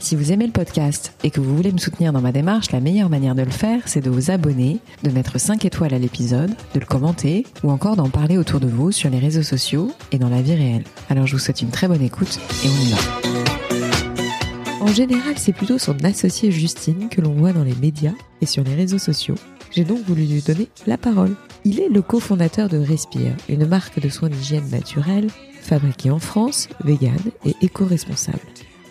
[0.00, 2.78] Si vous aimez le podcast et que vous voulez me soutenir dans ma démarche, la
[2.78, 6.52] meilleure manière de le faire, c'est de vous abonner, de mettre 5 étoiles à l'épisode,
[6.72, 10.18] de le commenter ou encore d'en parler autour de vous sur les réseaux sociaux et
[10.18, 10.84] dans la vie réelle.
[11.10, 12.98] Alors je vous souhaite une très bonne écoute et on y va.
[14.80, 18.62] En général, c'est plutôt son associée Justine que l'on voit dans les médias et sur
[18.62, 19.34] les réseaux sociaux.
[19.72, 21.34] J'ai donc voulu lui donner la parole.
[21.64, 25.26] Il est le cofondateur de Respire, une marque de soins d'hygiène naturelle
[25.60, 28.38] fabriquée en France, végane et éco-responsable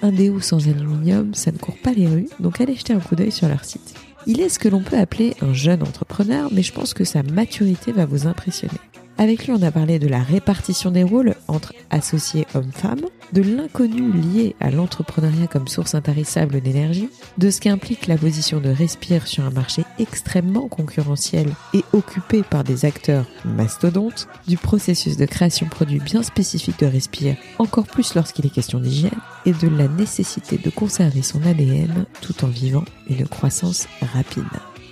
[0.02, 3.16] un déo sans aluminium, ça ne court pas les rues, donc allez jeter un coup
[3.16, 3.96] d'œil sur leur site.
[4.26, 7.24] Il est ce que l'on peut appeler un jeune entrepreneur, mais je pense que sa
[7.24, 8.80] maturité va vous impressionner.
[9.20, 14.12] Avec lui, on a parlé de la répartition des rôles entre associés hommes-femmes, de l'inconnu
[14.12, 17.10] lié à l'entrepreneuriat comme source intarissable d'énergie,
[17.40, 22.64] de ce qu'implique la position de Respire sur un marché extrêmement concurrentiel et occupé par
[22.64, 28.46] des acteurs mastodontes, du processus de création produit bien spécifique de Respire, encore plus lorsqu'il
[28.46, 33.28] est question d'hygiène, et de la nécessité de conserver son ADN tout en vivant une
[33.28, 34.44] croissance rapide.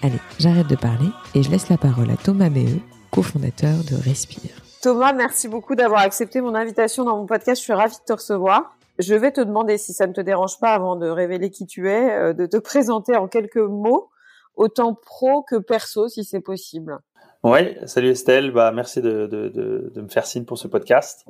[0.02, 2.82] Allez, j'arrête de parler et je laisse la parole à Thomas Méheux,
[3.16, 4.52] cofondateur de Respire.
[4.82, 7.62] Thomas, merci beaucoup d'avoir accepté mon invitation dans mon podcast.
[7.62, 8.76] Je suis ravie de te recevoir.
[9.00, 11.90] Je vais te demander, si ça ne te dérange pas, avant de révéler qui tu
[11.90, 14.10] es, euh, de te présenter en quelques mots,
[14.58, 17.00] autant pro que perso, si c'est possible.
[17.44, 21.26] Oui, salut Estelle, bah, merci de, de, de, de, me faire signe pour ce podcast.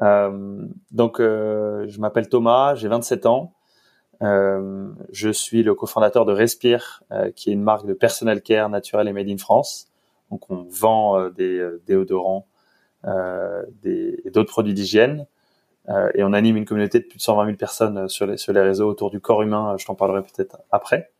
[0.00, 3.52] Euh, donc, euh, je m'appelle Thomas, j'ai 27 ans.
[4.22, 8.70] Euh, je suis le cofondateur de Respire, euh, qui est une marque de personal care
[8.70, 9.90] naturel et made in France.
[10.30, 12.46] Donc on vend euh, des euh, déodorants
[13.04, 15.26] euh, des, et d'autres produits d'hygiène.
[16.14, 18.60] et on anime une communauté de plus de 120 000 personnes sur les, sur les
[18.60, 19.76] réseaux autour du corps humain.
[19.78, 21.12] Je t'en parlerai peut-être après.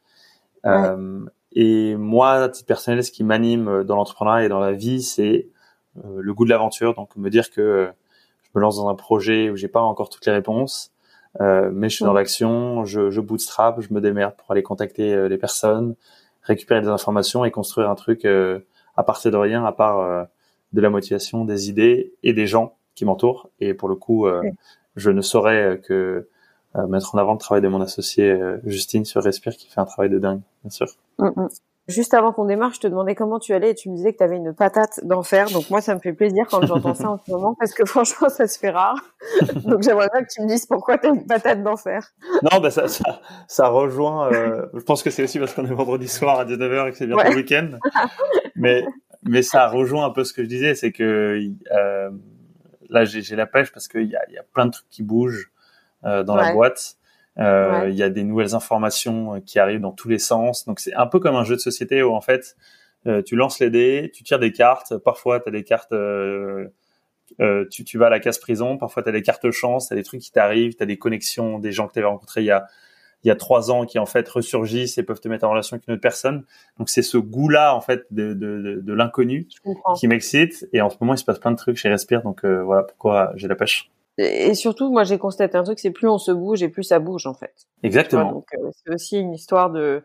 [1.52, 5.46] et moi, à titre personnel, ce qui m'anime dans l'entrepreneuriat et dans la vie, c'est
[6.04, 6.94] le goût de l'aventure.
[6.94, 7.88] Donc me dire que
[8.42, 10.90] je me lance dans un projet où j'ai pas encore toutes les réponses,
[11.40, 15.28] euh, mais je suis dans l'action, je, je bootstrap, je me démerde pour aller contacter
[15.28, 15.94] les personnes,
[16.46, 18.60] récupérer des informations et construire un truc euh,
[18.96, 20.24] à partir de rien, à part euh,
[20.72, 23.50] de la motivation, des idées et des gens qui m'entourent.
[23.60, 24.42] Et pour le coup, euh,
[24.96, 26.28] je ne saurais que
[26.76, 29.84] euh, mettre en avant le travail de mon associé Justine sur Respire, qui fait un
[29.84, 30.86] travail de dingue, bien sûr.
[31.18, 31.48] Mm, mm.
[31.88, 34.18] Juste avant qu'on démarre, je te demandais comment tu allais et tu me disais que
[34.18, 35.48] tu avais une patate d'enfer.
[35.50, 38.28] Donc moi, ça me fait plaisir quand j'entends ça en ce moment parce que franchement,
[38.28, 38.98] ça se fait rare.
[39.64, 42.12] Donc j'aimerais bien que tu me dises pourquoi tu as une patate d'enfer.
[42.42, 44.32] Non, bah ça, ça, ça rejoint.
[44.32, 46.96] Euh, je pense que c'est aussi parce qu'on est vendredi soir à 19h et que
[46.96, 47.30] c'est bientôt Ouais.
[47.30, 47.68] le week-end.
[48.56, 48.84] Mais
[49.22, 52.10] mais ça rejoint un peu ce que je disais, c'est que euh,
[52.88, 55.50] là j'ai la pêche parce qu'il y y a plein de trucs qui bougent
[56.04, 56.96] euh, dans la boîte.
[57.38, 57.90] Euh, Ouais.
[57.90, 60.64] Il y a des nouvelles informations qui arrivent dans tous les sens.
[60.64, 62.56] Donc c'est un peu comme un jeu de société où en fait
[63.06, 64.96] euh, tu lances les dés, tu tires des cartes.
[64.98, 66.68] Parfois tu as des cartes, euh,
[67.40, 68.78] euh, tu, tu vas à la case prison.
[68.78, 70.98] Parfois tu as des cartes chance, tu as des trucs qui t'arrivent, tu as des
[70.98, 72.66] connexions, des gens que tu avais rencontrés il y a
[73.24, 75.74] il y a trois ans qui en fait ressurgissent et peuvent te mettre en relation
[75.74, 76.44] avec une autre personne.
[76.78, 79.48] Donc c'est ce goût-là en fait de, de, de, de l'inconnu
[79.96, 80.68] qui m'excite.
[80.72, 82.22] Et en ce moment il se passe plein de trucs chez Respire.
[82.22, 83.90] Donc euh, voilà pourquoi j'ai la pêche.
[84.18, 86.98] Et surtout, moi, j'ai constaté un truc, c'est plus on se bouge et plus ça
[87.00, 87.52] bouge en fait.
[87.54, 88.32] Vois, Exactement.
[88.32, 90.02] donc euh, c'est aussi une histoire de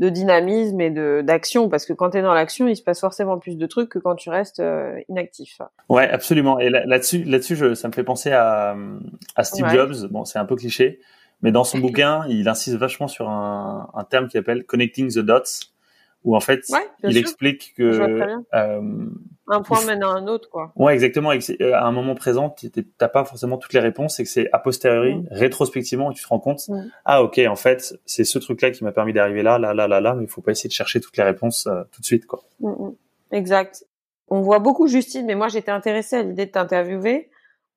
[0.00, 3.00] de dynamisme et de d'action parce que quand tu es dans l'action, il se passe
[3.00, 5.60] forcément plus de trucs que quand tu restes euh, inactif.
[5.88, 6.58] Ouais, absolument.
[6.58, 8.76] Et là- là-dessus, là-dessus, je, ça me fait penser à,
[9.36, 9.72] à Steve Ouais.
[9.74, 10.08] Jobs.
[10.10, 10.98] Bon, c'est un peu cliché,
[11.42, 15.18] mais dans son bouquin, il insiste vachement sur un, un terme qui appelle connecting the
[15.20, 15.42] dots,
[16.24, 17.20] où en fait, Ouais, il sûr.
[17.20, 17.82] explique que,
[18.54, 18.90] euh,
[19.46, 20.72] Un point mène à un autre, quoi.
[20.76, 24.24] ouais, exactement, euh, à un moment présent, tu t'as pas forcément toutes les réponses, et
[24.24, 25.28] que c'est a posteriori, Mm.
[25.30, 26.86] rétrospectivement, et tu te rends compte, Mm.
[27.04, 30.00] ah ok, en fait, c'est ce truc-là qui m'a permis d'arriver là, là, là, là,
[30.00, 32.24] là, mais il faut pas essayer de chercher toutes les réponses euh, tout de suite,
[32.26, 32.42] quoi.
[32.60, 32.92] Mm.
[33.32, 33.84] Exact.
[34.28, 37.28] On voit beaucoup Justine, mais moi j'étais intéressée à l'idée de t'interviewer.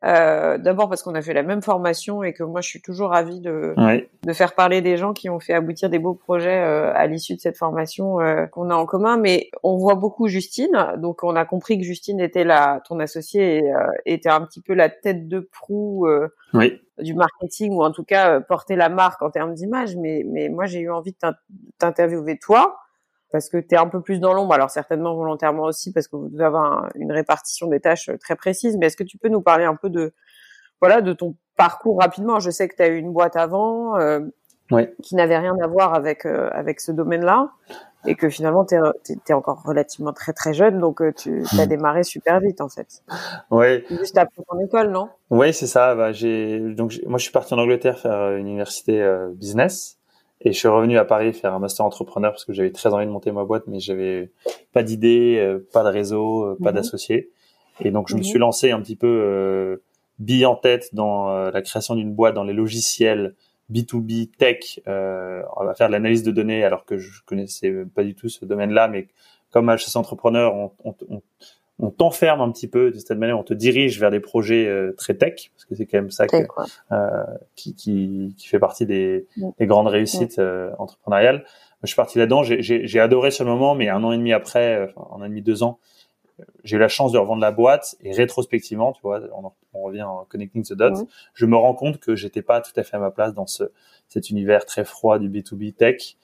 [0.05, 3.09] Euh, D'abord parce qu'on a fait la même formation et que moi je suis toujours
[3.09, 4.07] ravie de, Ouais.
[4.23, 7.33] de faire parler des gens qui ont fait aboutir des beaux projets euh, à l'issue
[7.35, 9.17] de cette formation euh, qu'on a en commun.
[9.17, 13.57] Mais on voit beaucoup Justine, donc on a compris que Justine était la ton associée
[13.57, 16.07] et euh, était un petit peu la tête de proue
[16.53, 16.79] Oui.
[16.99, 19.95] du marketing ou en tout cas porter la marque en termes d'image.
[19.95, 21.35] Mais mais moi j'ai eu envie de t'in-
[21.79, 22.77] t'interviewer toi
[23.31, 26.15] parce que tu es un peu plus dans l'ombre, alors certainement volontairement aussi parce que
[26.15, 28.77] vous devez avoir un- une répartition des tâches euh, très précise.
[28.77, 30.13] Mais est-ce que tu peux nous parler un peu de
[30.81, 32.39] voilà de ton parcours rapidement?
[32.39, 33.97] Je sais que tu as eu une boîte avant.
[33.97, 34.21] euh,
[35.01, 37.51] qui n'avait rien à voir avec avec ce domaine-là
[38.05, 41.69] et que finalement tu es, encore relativement très très jeune donc tu as hmm.
[41.69, 43.01] démarré super vite en fait.
[43.49, 43.85] Ouais.
[43.89, 45.07] Juste après ton école, non?
[45.29, 45.95] Oui, c'est ça.
[45.95, 49.96] Bah, j'ai donc moi je suis parti en Angleterre faire une université business
[50.41, 53.05] et je suis revenu à Paris faire un master entrepreneur parce que j'avais très envie
[53.05, 54.31] de monter ma boîte mais j'avais
[54.71, 56.77] pas d'idée, pas de réseau, pas mhm.
[56.77, 57.31] d'associé.
[57.81, 58.25] Et donc je me mhm.
[58.25, 59.83] suis lancé un petit peu euh,
[60.19, 63.35] bille en tête dans euh, la création d'une boîte dans les logiciels
[63.71, 64.79] B2B tech.
[64.87, 68.29] Euh, on va faire de l'analyse de données alors que je connaissais pas du tout
[68.29, 69.07] ce domaine-là, mais
[69.51, 71.21] comme HSC entrepreneur, on, on, on,
[71.79, 74.93] on t'enferme un petit peu de cette manière, on te dirige vers des projets euh,
[74.97, 76.37] très tech, parce que c'est quand même ça que,
[76.91, 77.23] euh,
[77.55, 79.27] qui, qui, qui, fait partie des,
[79.59, 81.45] des grandes réussites euh, entrepreneuriales.
[81.83, 85.07] Je suis parti là-dedans, j'ai adoré ce moment, mais un an et demi après, enfin,
[85.15, 85.79] un an et demi, deux ans,
[86.63, 89.21] j'ai eu la chance de revendre la boîte et rétrospectivement, tu vois,
[89.73, 92.83] on, revient en connecting the dots, je me rends compte que j'étais pas tout à
[92.83, 93.71] fait à ma place dans ce
[94.07, 96.17] cet univers très froid du B2B tech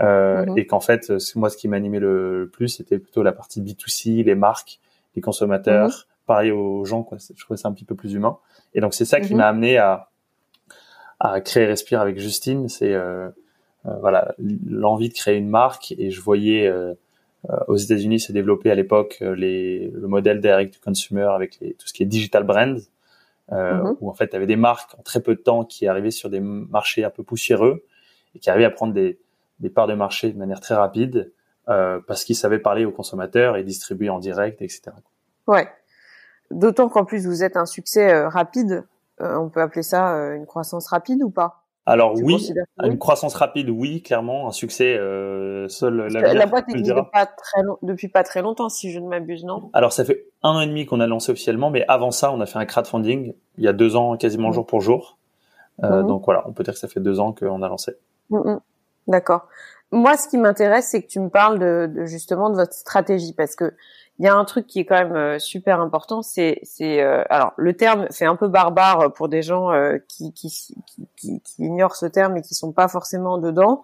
[0.00, 0.58] euh, mmh.
[0.58, 4.34] et qu'en fait, moi, ce qui m'animait le, plus, c'était plutôt la partie B2C, les
[4.34, 4.78] marques,
[5.14, 6.26] les consommateurs, mmh.
[6.26, 7.18] pareil aux gens, quoi.
[7.18, 8.38] Je trouvais ça un petit peu plus humain.
[8.74, 10.10] Et donc, c'est ça qui m'a amené à
[11.20, 12.68] à créer Respire avec Justine.
[12.68, 13.28] C'est euh,
[13.86, 16.94] euh, voilà l'envie de créer une marque et je voyais euh,
[17.50, 21.58] euh, aux États-Unis s'est développé à l'époque euh, les, le modèle direct to consumer avec
[21.60, 22.80] les, tout ce qui est digital brand,
[23.52, 23.96] euh, mhm.
[24.00, 26.10] où en fait, il y avait des marques en très peu de temps qui arrivaient
[26.10, 27.84] sur des marchés un peu poussiéreux
[28.34, 29.18] et qui arrivaient à prendre des,
[29.60, 31.32] des parts de marché de manière très rapide
[31.68, 34.90] euh, parce qu'ils savaient parler aux consommateurs et distribuer en direct, etc.
[35.46, 35.68] Ouais.
[36.50, 38.84] D'autant qu'en plus vous êtes un succès rapide,
[39.20, 41.64] on peut appeler ça une croissance rapide ou pas?
[41.88, 46.94] Alors oui, une croissance rapide, oui, clairement, un succès euh, seul la, la boîte n'existe
[47.10, 49.70] pas très depuis pas très longtemps, si je ne m'abuse, non?
[49.72, 52.42] Alors ça fait un an et demi qu'on a lancé officiellement, mais avant ça, on
[52.42, 55.16] a fait un crowdfunding il y a deux ans, quasiment jour pour jour.
[55.82, 56.08] Euh, mhm.
[56.08, 57.92] Donc voilà, on peut dire que ça fait deux ans qu'on a lancé.
[58.28, 58.60] Mhm.
[59.06, 59.48] D'accord.
[59.90, 63.32] Moi, ce qui m'intéresse, c'est que tu me parles de, de, justement de votre stratégie,
[63.32, 63.72] parce que
[64.18, 67.22] il y a un truc qui est quand même euh, super important, c'est c'est euh,
[67.30, 70.50] alors le terme c'est un peu barbare pour des gens euh, qui, qui,
[71.16, 73.82] qui, qui, ignorent ce terme et qui sont pas forcément dedans.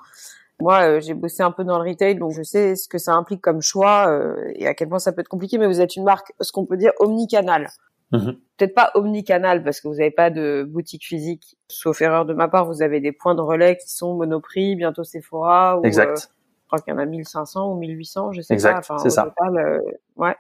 [0.61, 3.41] Moi, j'ai bossé un peu dans le retail, donc je sais ce que ça implique
[3.41, 4.09] comme choix
[4.55, 5.59] et à quel point ça peut être compliqué.
[5.59, 7.69] Mais vous êtes une marque, ce qu'on peut dire omnicanal.
[8.13, 8.37] Mm-hmm.
[8.57, 11.57] Peut-être pas omnicanal parce que vous n'avez pas de boutique physique.
[11.69, 15.05] Sauf erreur de ma part, vous avez des points de relais qui sont Monoprix, bientôt
[15.05, 15.79] Sephora.
[15.81, 16.29] Ou, exact
[16.75, 18.79] crois qu'il y en a 1500 ou 1800, je sais pas.
[18.79, 19.25] Enfin, c'est ça.
[19.25, 19.81] Total, euh,
[20.17, 20.35] ouais.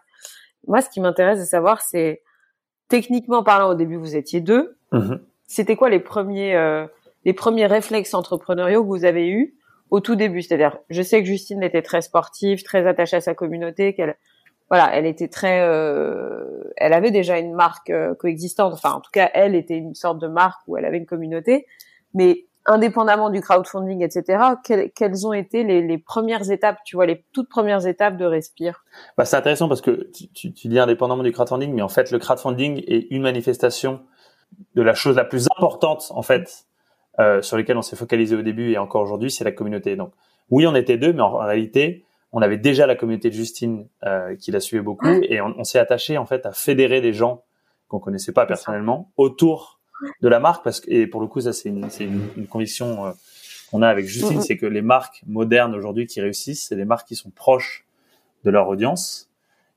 [0.67, 2.23] Moi, ce qui m'intéresse de savoir, c'est
[2.89, 4.77] techniquement parlant, au début, vous étiez deux.
[4.93, 5.21] Mm-hmm.
[5.47, 6.87] C'était quoi les premiers, euh,
[7.25, 9.55] les premiers réflexes entrepreneuriaux que vous avez eus
[9.91, 10.43] au tout début?
[10.43, 14.17] C'est-à-dire, je sais que Justine était très sportive, très attachée à sa communauté, qu'elle,
[14.71, 18.73] voilà, elle était très, euh, elle avait déjà une marque euh, coexistante.
[18.73, 21.67] Enfin, en tout cas, elle était une sorte de marque où elle avait une communauté.
[22.15, 27.49] Mais indépendamment du crowdfunding, etc., quelles, ont été les, premières étapes, tu vois, les toutes
[27.49, 28.85] premières étapes de Respire?
[29.19, 32.83] Bah, C'est intéressant parce que tu, dis indépendamment du crowdfunding, mais en fait, le crowdfunding
[32.87, 34.01] est une manifestation
[34.75, 36.67] de la chose la plus importante, en fait,
[37.19, 39.97] euh, sur laquelle on s'est focalisé au début et encore aujourd'hui, c'est la communauté.
[39.97, 40.13] Donc,
[40.51, 42.05] oui, on était deux, mais en, réalité,
[42.35, 45.65] on avait déjà la communauté de Justine euh, qui la suivait beaucoup et on, on
[45.65, 47.45] s'est attaché, en fait, à fédérer des gens
[47.89, 49.81] qu'on connaissait pas personnellement autour
[50.21, 53.07] de la marque parce que et pour le coup ça c'est une, une, une, conviction
[53.07, 53.13] euh,
[53.71, 57.07] qu'on a avec Justine, c'est que les marques modernes aujourd'hui qui réussissent, c'est des marques
[57.07, 57.87] qui sont proches
[58.43, 59.31] de leur audience.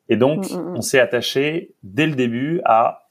[0.10, 3.07] Et donc on s'est attaché dès le début à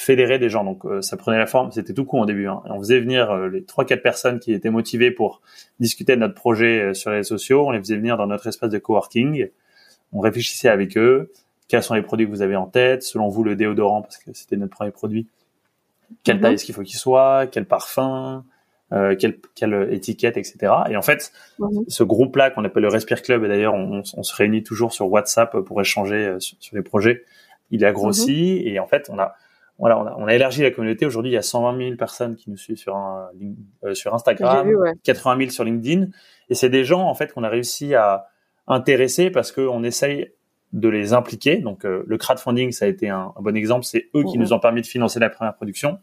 [0.00, 0.64] fédérer des gens.
[0.64, 2.46] Donc euh, ça prenait la forme, c'était tout con au début.
[2.48, 2.62] Hein.
[2.66, 5.40] On faisait venir euh, les trois quatre personnes qui étaient motivées pour
[5.78, 7.66] discuter de notre projet sur les réseaux sociaux.
[7.66, 9.48] On les faisait venir dans notre espace de coworking.
[10.12, 11.32] On réfléchissait avec eux.
[11.68, 13.02] Quels sont les produits que vous avez en tête?
[13.02, 15.28] Selon vous, le déodorant, parce que c'était notre premier produit
[16.24, 16.42] quelle mhm.
[16.42, 18.44] taille est-ce qu'il faut qu'il soit, quel parfum,
[18.92, 20.72] euh, quelle, quelle, étiquette, etc.
[20.90, 21.84] Et en fait, mhm.
[21.88, 25.10] ce groupe-là qu'on appelle le Respire Club, et d'ailleurs on, on, se réunit toujours sur
[25.10, 27.24] WhatsApp pour échanger euh, sur, les projets,
[27.70, 28.68] il a grossi mhm.
[28.68, 29.34] et en fait on a
[29.80, 31.06] voilà, on a, on a élargi la communauté.
[31.06, 33.30] Aujourd'hui, il y a 120 000 personnes qui nous suivent sur un,
[33.82, 34.70] euh, sur Instagram,
[35.02, 36.08] 80 000 sur LinkedIn,
[36.50, 38.26] et c'est des gens en fait qu'on a réussi à
[38.68, 40.32] intéresser parce qu'on essaye
[40.74, 41.56] de les impliquer.
[41.56, 43.86] Donc euh, le crowdfunding, ça a été un, bon exemple.
[43.86, 44.44] C'est eux qui mhm.
[44.44, 45.98] nous ont permis de financer la première production,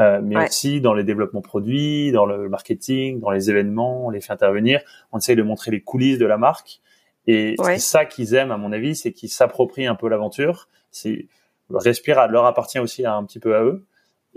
[0.00, 4.22] euh, mais aussi dans les développements produits, dans le marketing, dans les événements, on les
[4.22, 4.80] fait intervenir.
[5.12, 6.80] On essaye de montrer les coulisses de la marque.
[7.26, 10.68] Et c'est ça qu'ils aiment, à mon avis, c'est qu'ils s'approprient un peu l'aventure.
[10.92, 11.26] C'est
[11.70, 13.84] Respire leur appartient aussi un petit peu à eux.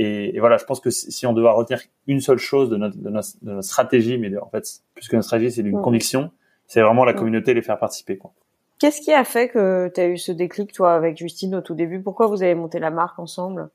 [0.02, 3.10] Et, voilà, je pense que si on devait retenir une seule chose de notre, de
[3.10, 6.32] notre, stratégie, mais en fait, plus que notre stratégie, c'est d'une conviction,
[6.68, 8.18] c'est vraiment la communauté, les faire participer.
[8.18, 8.32] Quoi.
[8.80, 11.76] Qu'est-ce qui a fait que tu as eu ce déclic, toi, avec Justine au tout
[11.76, 12.02] début?
[12.02, 13.70] Pourquoi vous avez monté la marque ensemble?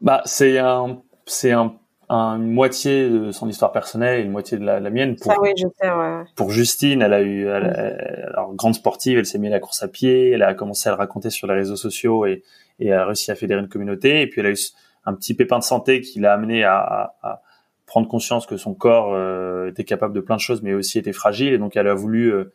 [0.00, 1.74] Bah, c'est un, c'est un,
[2.08, 5.16] une moitié de son histoire personnelle et une moitié de la, mienne.
[5.16, 6.22] Pour, Ça, oui, je sais, ouais.
[6.36, 9.88] Pour Justine, elle a eu, alors, grande sportive, elle s'est mise à la course à
[9.88, 12.44] pied, elle a commencé à le raconter sur les réseaux sociaux et,
[12.80, 14.22] et a réussi à fédérer une communauté.
[14.22, 14.58] Et puis elle a eu
[15.04, 17.42] un petit pépin de santé qui l'a amené à, à,
[17.86, 21.12] prendre conscience que son corps euh, était capable de plein de choses, mais aussi était
[21.12, 21.52] fragile.
[21.52, 22.52] Et donc elle a voulu euh,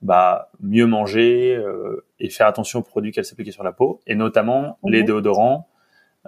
[0.00, 4.16] bah, mieux manger euh, et faire attention aux produits qu'elle s'appliquait sur la peau, et
[4.16, 5.06] notamment les mhm.
[5.06, 5.68] déodorants,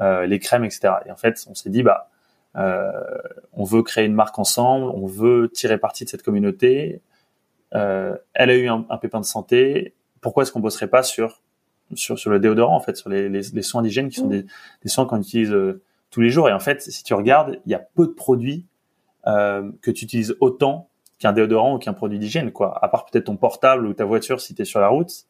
[0.00, 0.94] les crèmes, etc.
[1.06, 2.10] Et en fait, on s'est dit, bah,
[2.54, 7.00] on veut créer une marque ensemble, on veut tirer parti de cette communauté.
[7.70, 9.94] elle a eu un, pépin de santé.
[10.20, 11.43] Pourquoi est-ce qu'on bosserait pas sur
[11.94, 14.42] sur, sur le déodorant en fait, sur les, les, les soins d'hygiène qui sont mhm.
[14.42, 14.46] des,
[14.82, 15.54] des soins qu'on utilise
[16.10, 16.48] tous les jours.
[16.48, 18.66] Et en fait, si tu regardes, il y a peu de produits
[19.26, 22.78] euh, que tu utilises autant qu'un déodorant ou qu'un produit d'hygiène, quoi.
[22.84, 25.24] À part peut-être ton portable ou ta voiture si tu es sur la route.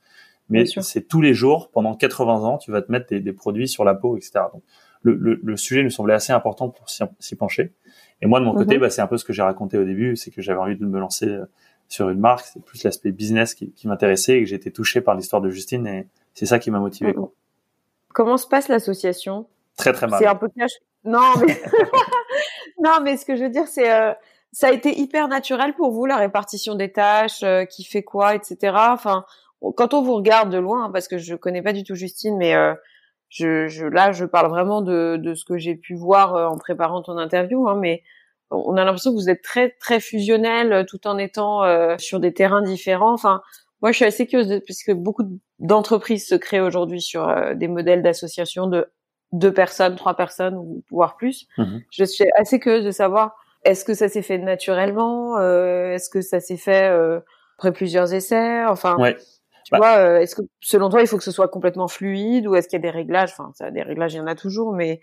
[0.50, 3.66] Mais c'est tous les jours, pendant 80 ans, tu vas te mettre des, des produits
[3.66, 4.40] sur la peau, etc.
[4.52, 4.62] Donc,
[5.00, 7.72] le, le, le, sujet nous semblait assez important pour s'y pencher.
[8.20, 8.82] Et moi, de mon côté, mhm.
[8.82, 10.84] bah, c'est un peu ce que j'ai raconté au début, c'est que j'avais envie de
[10.84, 11.46] me lancer euh,
[11.88, 12.44] sur une marque.
[12.44, 15.86] C'est plus l'aspect business qui, qui m'intéressait et que été touché par l'histoire de Justine
[15.86, 17.12] et c'est ça qui m'a motivé.
[17.12, 17.28] Mhm.
[18.12, 19.46] Comment se passe l'association?
[19.76, 20.20] Très très mal.
[20.20, 20.48] C'est un peu.
[21.04, 21.60] Non, mais
[22.82, 24.12] non, mais ce que je veux dire, c'est euh,
[24.52, 28.34] ça a été hyper naturel pour vous la répartition des tâches, euh, qui fait quoi,
[28.34, 28.76] etc.
[28.90, 29.24] Enfin,
[29.76, 32.54] quand on vous regarde de loin, parce que je connais pas du tout Justine, mais
[32.54, 32.74] euh,
[33.28, 37.02] je, je, là, je parle vraiment de, de ce que j'ai pu voir en préparant
[37.02, 38.02] ton interview, hein, mais
[38.50, 41.62] on a l'impression que vous êtes très très fusionnel, tout en étant
[41.98, 43.12] sur des terrains différents.
[43.12, 43.42] Enfin,
[43.82, 45.24] moi, je suis assez curieuse puisque beaucoup
[45.64, 48.86] d'entreprises se créent aujourd'hui sur des modèles d'association de
[49.32, 51.46] deux personnes, trois personnes ou voire plus.
[51.58, 51.82] Mhm.
[51.90, 56.20] Je suis assez curieuse de savoir est-ce que ça s'est fait naturellement, euh, est-ce que
[56.20, 57.20] ça s'est fait euh,
[57.58, 58.96] après plusieurs essais, enfin.
[58.98, 59.16] Ouais.
[59.64, 62.46] Tu bah vois, euh, est-ce que selon toi il faut que ce soit complètement fluide
[62.46, 63.30] ou est-ce qu'il y a des réglages?
[63.32, 65.00] Enfin, ça, des réglages il y en a toujours, mais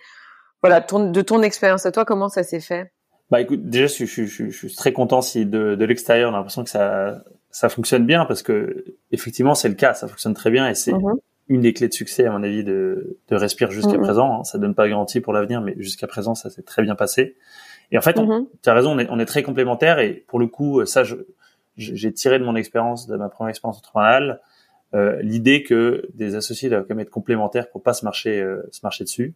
[0.62, 2.94] voilà, de ton expérience à toi, comment ça s'est fait?
[3.32, 6.34] Bah écoute, déjà je, je, je, je, suis très content si de, de l'extérieur on
[6.34, 10.34] a l'impression que ça ça fonctionne bien parce que effectivement c'est le cas, ça fonctionne
[10.34, 11.14] très bien et c'est mhm
[11.52, 14.02] une des clés de succès, à mon avis, de, de Respire jusqu'à mm-hmm.
[14.02, 14.40] présent.
[14.40, 14.44] Hein.
[14.46, 17.36] Ça donne pas garantie pour l'avenir, mais jusqu'à présent, ça s'est très bien passé.
[17.92, 18.48] Et en fait, mm-hmm.
[18.64, 20.00] tu as raison, on est, on est, très complémentaires.
[20.00, 21.04] Et pour le coup, ça,
[21.76, 24.40] j'ai tiré de mon expérience, de ma première expérience entrepreneuriale,
[24.94, 28.62] euh, l'idée que des associés doivent quand même être complémentaires pour pas se marcher, euh,
[28.72, 29.34] se marcher dessus.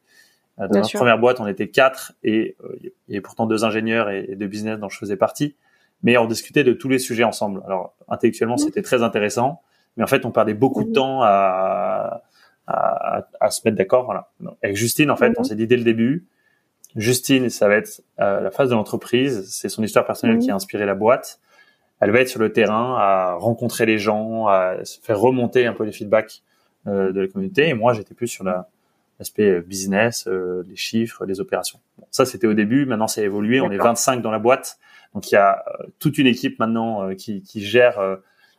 [0.60, 3.66] Euh, dans ma première boîte, on était quatre et euh, il y avait pourtant deux
[3.66, 5.56] ingénieurs et, et, deux business dont je faisais partie.
[6.04, 7.62] Mais on discutait de tous les sujets ensemble.
[7.66, 8.60] Alors intellectuellement, mm-hmm.
[8.60, 9.62] c'était très intéressant
[9.98, 12.24] mais en fait on perdait beaucoup de temps à,
[12.68, 14.06] à, à se mettre d'accord.
[14.06, 14.30] Voilà.
[14.64, 16.26] Avec Justine, en fait, on s'est dit dès le début,
[16.96, 20.56] Justine, ça va être euh, la phase de l'entreprise, c'est son histoire personnelle qui a
[20.56, 21.40] inspiré la boîte.
[22.00, 25.74] Elle va être sur le terrain, à rencontrer les gens, à se faire remonter un
[25.74, 26.42] peu les feedbacks
[26.88, 27.70] euh, de la communauté.
[27.70, 28.44] Et moi, j'étais plus sur
[29.20, 31.80] l'aspect euh, business, euh, les chiffres, les opérations.
[31.98, 32.86] Bon, ça, c'était au début.
[32.86, 33.62] Maintenant, c'est évolué.
[33.62, 34.78] On est 25 dans la boîte.
[35.14, 38.00] Donc, il y a euh, toute une équipe maintenant qui, qui, gère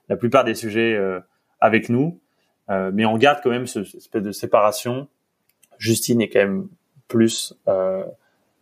[0.09, 1.21] la plupart des sujets euh,
[1.61, 2.21] avec nous,
[2.71, 5.09] euh, mais on garde quand même ce, cette espèce de séparation.
[5.79, 6.69] Justine est quand même
[7.09, 8.05] plus euh,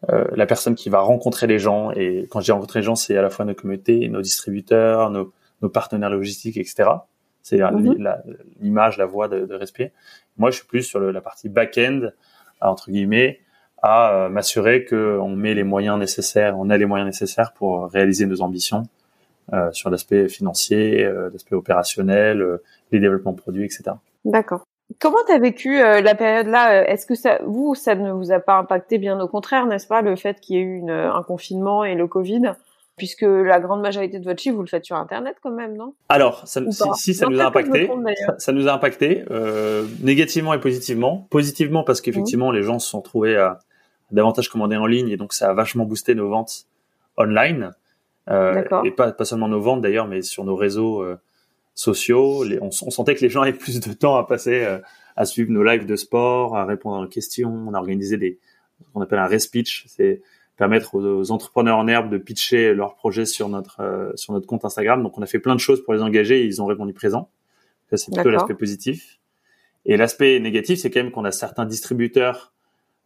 [0.03, 3.17] la personne qui va rencontrer les gens, et quand je dis rencontrer les gens, c'est
[3.17, 5.33] à la fois nos communautés, nos distributeurs, nos,
[5.63, 6.91] nos partenaires logistiques, etc.
[7.45, 7.95] C'est mhm.
[8.61, 9.91] l'image, la voix de, de Respire.
[10.39, 12.09] Moi, je suis plus sur le, la partie back-end,
[12.61, 13.39] entre guillemets,
[13.83, 18.41] à m'assurer qu'on met les moyens nécessaires, on a les moyens nécessaires pour réaliser nos
[18.41, 18.85] ambitions
[19.53, 23.97] euh, sur l'aspect financier, euh, l'aspect opérationnel, euh, les développements produits, etc.
[24.25, 24.65] D'accord.
[25.01, 28.41] Comment tu as vécu la période là Est-ce que ça, vous, ça ne vous a
[28.41, 31.23] pas impacté Bien au contraire, n'est-ce pas, le fait qu'il y ait eu une, un
[31.23, 32.53] confinement et le Covid?
[32.97, 35.95] Puisque la grande majorité de votre chiffre, vous le faites sur Internet quand même, non?
[36.09, 37.91] Alors, ça, si, si, ça nous a impacté,
[38.39, 41.27] ça, nous a impacté euh, négativement et positivement.
[41.31, 42.55] Positivement parce qu'effectivement, mmh.
[42.55, 43.59] les gens se sont trouvés à
[44.11, 46.67] davantage commander en ligne et donc ça a vachement boosté nos ventes
[47.17, 47.73] online.
[48.31, 51.17] Euh, et pas, pas seulement nos ventes d'ailleurs, mais sur nos réseaux euh,
[51.75, 52.45] sociaux.
[52.45, 54.79] Les, on, on, sentait que les gens avaient plus de temps à passer euh,
[55.17, 57.53] à suivre nos lives de sport, à répondre aux questions.
[57.67, 58.39] On a organisé des,
[58.83, 60.23] ce qu'on appelle un respeech, c'est
[60.57, 65.03] permettre aux, entrepreneurs en herbe de pitcher leurs projets sur notre sur notre compte Instagram.
[65.03, 67.29] Donc on a fait plein de choses pour les engager et ils ont répondu présent.
[67.91, 69.19] Ça c'est plutôt l'aspect positif.
[69.87, 72.53] Et l'aspect négatif, c'est quand même qu'on a certains distributeurs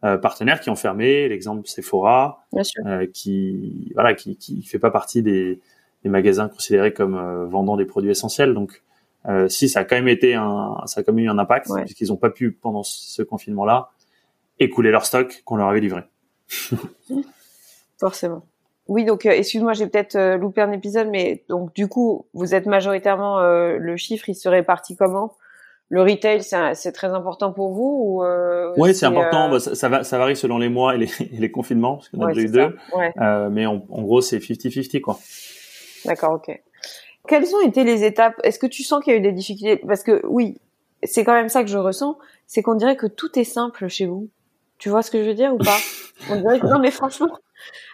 [0.05, 1.27] euh, partenaires qui ont fermé.
[1.27, 2.45] L'exemple Sephora,
[2.85, 5.59] euh, qui voilà, qui qui fait pas partie des,
[6.03, 8.53] des magasins considérés comme euh, vendant des produits essentiels.
[8.53, 8.81] Donc
[9.27, 11.69] euh, si ça a quand même été un, ça a quand même eu un impact
[11.83, 13.89] puisqu'ils n'ont pas pu pendant ce confinement-là
[14.59, 16.03] écouler leur stock qu'on leur avait livré.
[17.99, 18.43] Forcément.
[18.87, 23.39] Oui, donc excuse-moi, j'ai peut-être loupé un épisode, mais donc du coup, vous êtes majoritairement
[23.39, 25.35] le chiffre, il se répartit comment?
[25.91, 29.49] Le retail, c'est très important pour vous ou euh, Oui, c'est important.
[29.49, 32.31] Bah, ça, va, ça varie selon les mois et les, les confinements, parce qu'on a
[32.31, 33.49] déjà eu deux.
[33.49, 35.19] mais en, gros, c'est 50-50, quoi.
[36.05, 36.61] D'accord, ok.
[37.27, 38.39] Quelles ont été les étapes?
[38.43, 39.77] Est-ce que tu sens qu'il y a eu des difficultés?
[39.77, 40.59] Parce que oui,
[41.03, 44.05] c'est quand même ça que je ressens, c'est qu'on dirait que tout est simple chez
[44.05, 44.29] vous.
[44.79, 45.77] Tu vois ce que je veux dire ou pas?
[46.29, 47.37] On dirait que non, mais franchement,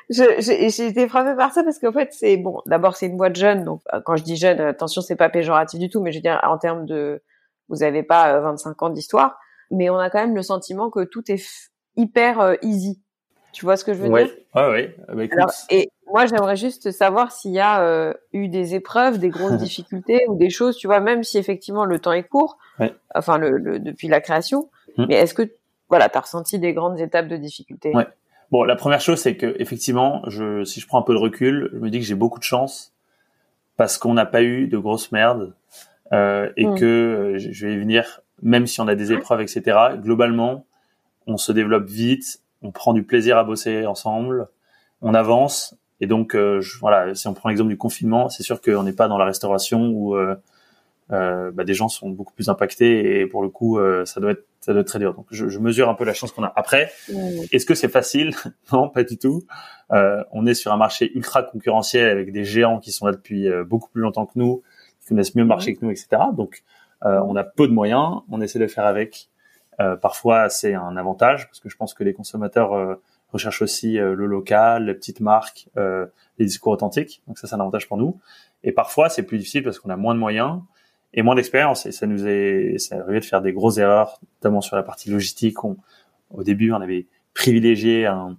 [0.09, 2.61] j'ai été frappée par ça parce qu'en fait, c'est bon.
[2.67, 5.79] D'abord, c'est une boîte jeune, donc euh, quand je dis jeune, attention, c'est pas péjoratif
[5.79, 7.21] du tout, mais je veux dire en termes de,
[7.69, 9.39] vous avez pas 25 euh, ans d'histoire,
[9.71, 11.43] mais on a quand même le sentiment que tout est
[11.95, 13.01] hyper euh, easy.
[13.51, 14.25] Tu vois ce que je veux ouais.
[14.25, 14.33] dire?
[14.53, 15.29] Ouais, ouais.
[15.35, 20.25] Bah, et moi, j'aimerais juste savoir s'il y a eu des épreuves, des grosses difficultés
[20.27, 22.57] ou des choses, tu vois, même si effectivement le temps est court,
[23.15, 25.05] enfin le, depuis la création, hum.
[25.07, 25.49] mais est-ce que
[25.89, 28.07] voilà, tu as ressenti des grandes étapes de difficulté Ouais.
[28.51, 31.69] Bon, la première chose, c'est que effectivement, je, si je prends un peu de recul,
[31.73, 32.93] je me dis que j'ai beaucoup de chance
[33.77, 35.53] parce qu'on n'a pas eu de grosses merdes
[36.13, 36.79] euh, et mm.
[36.79, 39.77] que euh, je vais y venir, même si on a des épreuves, etc.
[39.97, 40.65] Globalement,
[41.27, 44.47] on se développe vite, on prend du plaisir à bosser ensemble,
[45.01, 45.75] on avance.
[45.99, 49.07] Et donc, euh, voilà, si on prend l'exemple du confinement, c'est sûr qu'on n'est pas
[49.07, 50.35] dans la restauration où euh,
[51.09, 54.71] bah, des gens sont beaucoup plus impactés et pour le coup, ça doit être ça
[54.71, 55.13] doit être très dur.
[55.13, 56.51] Donc, je, je mesure un peu la chance qu'on a.
[56.55, 56.91] Après,
[57.51, 58.33] est-ce que c'est facile?
[58.73, 59.43] Non, pas du tout.
[59.91, 63.47] Euh, on est sur un marché ultra concurrentiel avec des géants qui sont là depuis
[63.47, 64.63] euh, beaucoup plus longtemps que nous,
[65.01, 66.07] qui connaissent mieux le marché que nous, etc.
[66.35, 66.63] Donc,
[67.03, 68.21] euh, on a peu de moyens.
[68.31, 69.29] On essaie de faire avec.
[70.01, 72.97] parfois, c'est un avantage parce que je pense que les consommateurs
[73.33, 77.21] recherchent aussi le local, les petites marques, les discours authentiques.
[77.27, 78.19] Donc ça, c'est un avantage pour nous.
[78.63, 80.61] Et parfois, c'est plus difficile parce qu'on a moins de moyens
[81.15, 81.85] et moins d'expérience.
[81.85, 85.09] Et ça nous est, ça arrivé de faire des grosses erreurs, notamment sur la partie
[85.09, 85.63] logistique.
[85.63, 88.37] au début, on avait privilégié un,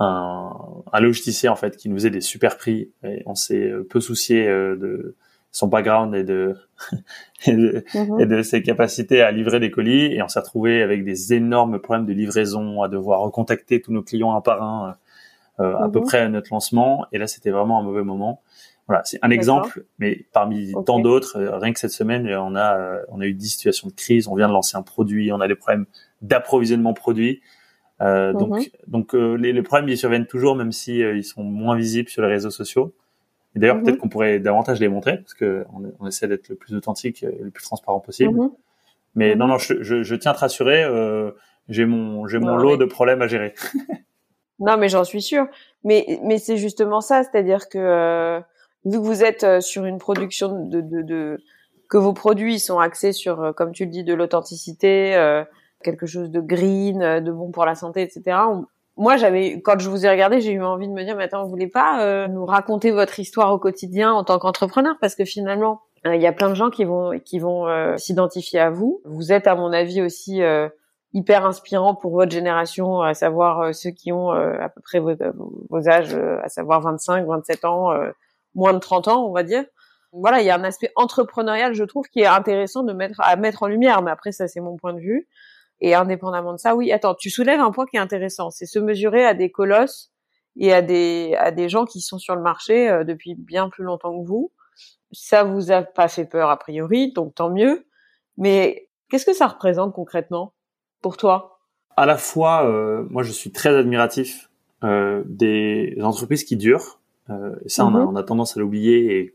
[0.00, 0.50] un,
[0.92, 2.90] un logisticien en fait qui nous faisait des super prix.
[3.04, 5.14] Et on s'est peu soucié euh, de
[5.52, 6.56] son background et de,
[7.46, 8.22] et, de mm-hmm.
[8.22, 10.14] et de ses capacités à livrer des colis.
[10.14, 14.02] Et on s'est retrouvé avec des énormes problèmes de livraison, à devoir recontacter tous nos
[14.02, 14.96] clients un par un.
[15.58, 16.04] Euh, à peu mm-hmm.
[16.06, 17.04] près à notre lancement.
[17.12, 18.40] Et là, c'était vraiment un mauvais moment.
[18.90, 22.76] Voilà, c'est un exemple, mais parmi tant d'autres, euh, rien que cette semaine, on a
[22.76, 24.26] euh, on a eu 10 situations de crise.
[24.26, 25.86] On vient de lancer un produit, on a des problèmes
[26.22, 27.40] d'approvisionnement produit.
[28.00, 28.64] Euh, donc mhm.
[28.88, 32.20] donc euh, les, les, problèmes ils surviennent toujours, même si ils sont moins visibles sur
[32.22, 32.92] les réseaux sociaux.
[33.54, 33.84] Et d'ailleurs, mhm.
[33.84, 37.22] peut-être qu'on pourrait davantage les montrer, parce que on, on essaie d'être le plus authentique
[37.22, 38.34] et le plus transparent possible.
[38.34, 38.50] Mhm.
[39.14, 40.84] Mais non, non, je, je, je, tiens à te rassurer,
[41.68, 43.54] j'ai mon j'ai mon lot de problèmes à gérer.
[44.58, 45.46] non, mais j'en suis sûre.
[45.84, 48.42] Mais mais c'est justement ça, c'est-à-dire que
[48.84, 51.38] vu que vous êtes euh, sur une production de, de, de,
[51.88, 55.44] que vos produits sont axés sur, euh, comme tu le dis, de l'authenticité, euh,
[55.82, 58.36] quelque chose de green, de bon pour la santé, etc.
[58.96, 61.42] moi, j'avais, quand je vous ai regardé, j'ai eu envie de me dire, mais attends,
[61.42, 65.80] vous voulez pas nous raconter votre histoire au quotidien en tant qu'entrepreneur, parce que finalement,
[66.04, 67.66] il y a plein de gens qui vont qui vont
[67.96, 69.00] s'identifier à vous.
[69.06, 70.42] Vous êtes, à mon avis, aussi
[71.14, 75.14] hyper inspirant pour votre génération, à savoir ceux qui ont à peu près vos,
[75.70, 77.90] vos âges, à savoir 25, 27 ans
[78.54, 79.64] moins de 30 ans, on va dire.
[80.12, 83.36] Voilà, il y a un aspect entrepreneurial, je trouve, qui est intéressant de mettre à
[83.36, 84.02] mettre en lumière.
[84.02, 85.28] Mais après, ça, c'est mon point de vue.
[85.80, 86.92] Et indépendamment de ça, oui.
[86.92, 90.10] Attends, tu soulèves un point qui est intéressant, c'est se mesurer à des colosses
[90.56, 93.84] et à des à des gens qui sont sur le marché euh, depuis bien plus
[93.84, 94.52] longtemps que vous.
[95.12, 97.86] Ça vous a pas fait peur a priori, donc tant mieux.
[98.36, 100.52] Mais qu'est-ce que ça représente concrètement
[101.00, 101.60] pour toi?
[101.96, 104.50] À la fois, euh, moi, je suis très admiratif
[104.84, 106.99] euh, des entreprises qui durent
[107.64, 108.08] et ça, on, a, mhm.
[108.08, 109.16] on, a, tendance à l'oublier.
[109.16, 109.34] Et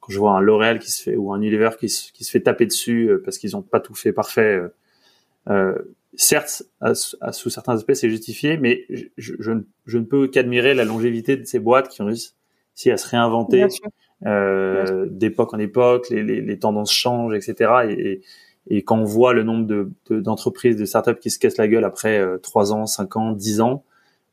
[0.00, 2.30] quand je vois un L'Oréal qui se fait ou un Unilever qui se, qui se
[2.30, 4.68] fait taper dessus euh, parce qu'ils n'ont pas tout fait parfait, euh,
[5.48, 5.78] euh
[6.14, 9.52] certes, à, sous certains aspects, c'est justifié, mais je, je,
[9.86, 12.34] je, ne peux qu'admirer la longévité de ces boîtes qui ont réussi
[12.90, 13.66] à se réinventer
[14.26, 17.70] euh, d'époque en époque, les, les, les, tendances changent, etc.
[17.88, 18.20] Et,
[18.68, 21.84] et, quand on voit le nombre de, d'entreprises, de, startups qui se cassent la gueule
[21.84, 23.82] après 3 ans, 5 ans, 10 ans,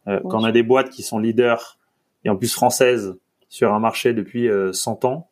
[0.08, 1.79] euh, quand on a des boîtes qui sont leaders
[2.26, 3.16] et en plus française
[3.50, 5.30] sur un marché depuis 100 euh, ans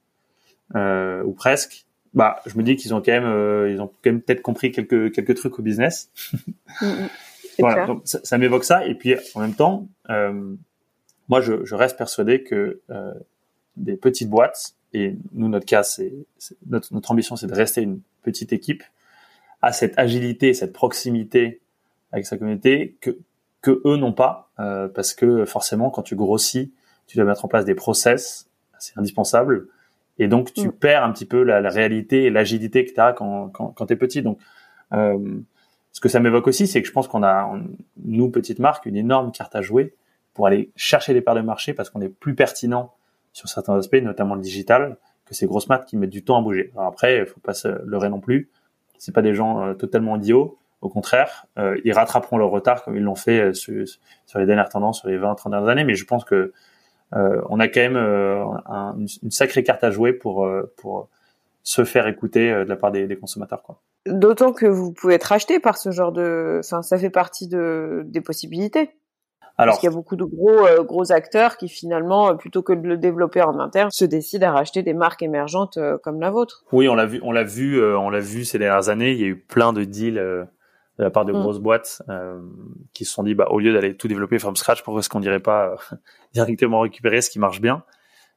[0.76, 4.12] euh, ou presque, bah je me dis qu'ils ont quand même euh, ils ont quand
[4.12, 6.12] même peut-être compris quelques quelques trucs au business.
[7.60, 10.54] Voilà, donc ça, ça m'évoque ça et puis en même temps, euh,
[11.28, 13.14] moi je, je, reste persuadé que euh,
[13.78, 16.14] des petites boîtes et nous notre cas c'est
[16.68, 18.84] notre, notre ambition c'est de rester une petite équipe
[19.64, 21.60] à cette agilité, cette proximité
[22.12, 23.18] avec sa communauté que
[23.62, 26.72] que eux n'ont pas, euh, parce que forcément, quand tu grossis,
[27.08, 29.68] tu dois mettre en place des process, c'est indispensable,
[30.20, 30.72] et donc tu mm.
[30.74, 33.86] perds un petit peu la, la réalité et l'agilité que tu as quand, quand, quand
[33.86, 34.22] tu es petit.
[34.22, 34.40] Donc,
[34.94, 35.40] euh,
[35.92, 37.52] ce que ça m'évoque aussi, c'est que je pense qu'on a,
[38.04, 39.96] nous, petite marque, une énorme carte à jouer
[40.34, 42.94] pour aller chercher les parts de marché parce qu'on est plus pertinent
[43.34, 46.42] sur certains aspects, notamment le digital, que ces grosses maths qui mettent du temps à
[46.42, 46.72] bouger.
[46.76, 48.50] Alors après, il faut pas se leurrer non plus.
[48.98, 50.58] c'est pas des gens totalement idiots.
[50.82, 51.48] Au contraire,
[51.84, 53.84] ils rattraperont leur retard comme ils l'ont fait sur,
[54.36, 55.84] les dernières tendances, sur les 20, 30 dernières années.
[55.84, 56.54] Mais je pense que
[57.14, 61.10] on a quand même une, une, sacrée carte à jouer pour pour
[61.64, 63.62] se faire écouter de la part des, des consommateurs.
[63.64, 63.80] Quoi.
[64.08, 68.04] D'autant que vous pouvez être acheté par ce genre de, enfin, ça fait partie de
[68.06, 68.92] des possibilités.
[69.60, 72.62] Alors, Parce qu'il y a beaucoup de gros euh, gros acteurs qui finalement, euh, plutôt
[72.62, 76.22] que de le développer en interne, se décident à racheter des marques émergentes euh, comme
[76.22, 76.64] la vôtre.
[76.72, 79.12] Oui, on l'a vu, on l'a vu, on l'a vu ces dernières années.
[79.14, 80.48] Il y a eu plein de deals
[80.98, 81.42] de la part de mm.
[81.42, 82.02] grosses boîtes
[82.94, 85.20] qui se sont dit, bah, au lieu d'aller tout développer from scratch, pourquoi est-ce qu'on
[85.20, 85.76] dirait pas
[86.34, 87.84] directement récupérer ce qui marche bien?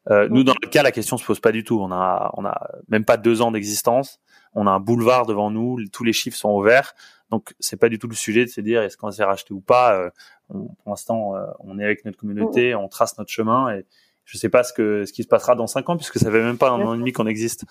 [0.08, 0.44] Nous, mm.
[0.44, 1.78] dans le cas, la question se pose pas du tout.
[1.80, 4.20] On a, on a même pas deux ans d'existence
[4.54, 6.94] on a un boulevard devant nous, tous les chiffres sont ouverts.
[7.30, 9.60] Donc c'est pas du tout le sujet de se dire est-ce qu'on s'est racheté ou
[9.60, 9.96] pas.
[9.96, 10.10] Euh,
[10.48, 13.86] pour l'instant, euh, on est avec notre communauté, on trace notre chemin et
[14.24, 16.42] je sais pas ce que ce qui se passera dans cinq ans puisque ça fait
[16.42, 17.64] même pas un an et demi qu'on existe.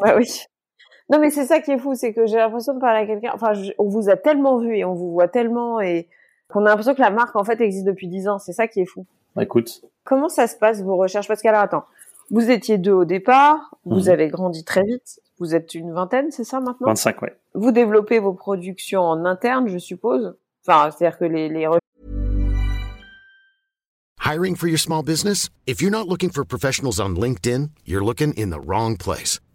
[0.00, 0.26] ouais, oui.
[1.10, 3.32] Non mais c'est ça qui est fou, c'est que j'ai l'impression de parler à quelqu'un.
[3.34, 6.08] Enfin, on vous a tellement vu et on vous voit tellement et
[6.48, 8.38] qu'on a l'impression que la marque en fait existe depuis dix ans.
[8.38, 9.06] C'est ça qui est fou.
[9.40, 9.82] Écoute.
[10.04, 11.28] Comment ça se passe vos recherches?
[11.28, 11.84] Parce qu'alors attends,
[12.30, 14.08] vous étiez deux au départ, vous mhm.
[14.08, 15.20] avez grandi très vite.
[15.38, 16.86] Vous êtes une vingtaine, c'est ça maintenant?
[16.86, 17.28] 25, oui.
[17.54, 20.36] Vous développez vos productions en interne, je suppose?
[20.64, 21.68] Enfin, c'est-à-dire que les, les...
[24.24, 25.50] Hiring for your small business?
[25.66, 29.40] If you're not looking for professionals on LinkedIn, you're looking in the wrong place.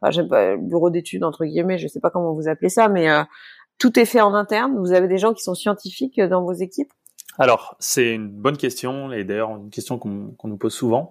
[0.00, 3.10] enfin, j'aime pas, bureau d'études, entre guillemets, je sais pas comment vous appelez ça, mais
[3.10, 3.22] euh,
[3.78, 4.76] tout est fait en interne.
[4.78, 6.92] Vous avez des gens qui sont scientifiques dans vos équipes?
[7.38, 11.10] Alors, c'est une bonne question, et d'ailleurs une question qu'on qu nous pose souvent.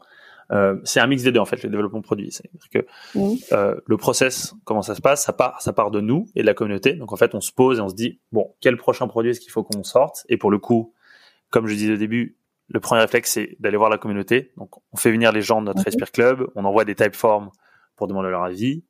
[0.51, 2.31] Euh, c'est un mix des deux en fait, le développement produit.
[2.31, 5.23] C'est-à-dire que euh, le process, comment ça se passe?
[5.23, 6.93] Ça part, ça part de nous et de la communauté.
[6.93, 9.39] Donc en fait, on se pose et on se dit bon, quel prochain produit est-ce
[9.39, 10.25] qu'il faut qu'on sorte?
[10.27, 10.93] Et pour le coup,
[11.49, 14.51] comme je disais au début, le premier réflexe c'est d'aller voir la communauté.
[14.57, 17.51] Donc on fait venir les gens de notre Respire Club, on envoie des typeforms
[17.99, 18.83] pour demander leur avis.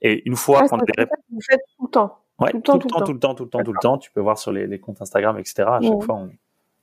[0.00, 2.18] Et une fois qu'on a des vous faites tout le temps.
[2.38, 3.78] Ouais, tout le temps, tout le temps, tout le temps, tout le temps, tout le
[3.80, 3.98] temps.
[3.98, 5.64] Tu peux voir sur les, les comptes Instagram, etc.
[5.66, 6.30] À chaque fois, on,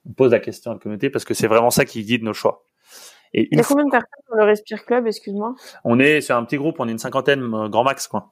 [0.06, 2.34] on, pose la question à la communauté parce que c'est vraiment ça qui guide nos
[2.34, 2.66] choix.
[3.34, 5.56] Et Il y a combien de personnes dans le Respire Club, excuse-moi?
[5.84, 8.30] On est sur un petit groupe, on est une cinquantaine, euh, grand max, quoi.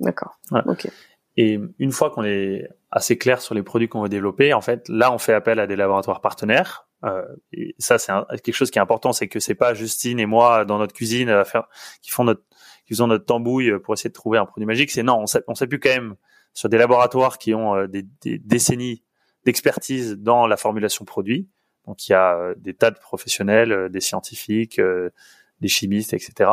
[0.00, 0.38] D'accord.
[0.66, 0.88] Ok.
[1.36, 4.88] Et une fois qu'on est assez clair sur les produits qu'on veut développer, en fait,
[4.88, 6.88] là, on fait appel à des laboratoires partenaires.
[7.04, 8.12] Euh, et ça, c'est
[8.42, 11.28] quelque chose qui est important, c'est que c'est pas Justine et moi dans notre cuisine
[11.28, 11.68] à faire,
[12.00, 12.42] qui font notre,
[12.86, 14.90] qui faisons notre tambouille pour essayer de trouver un produit magique.
[14.90, 16.16] C'est non, on s'appuie quand même
[16.54, 19.02] sur des laboratoires qui ont euh, des, des décennies
[19.44, 21.48] d'expertise dans la formulation produit
[21.86, 25.10] donc il y a euh, des tas de professionnels, euh, des scientifiques, euh,
[25.60, 26.50] des chimistes, etc.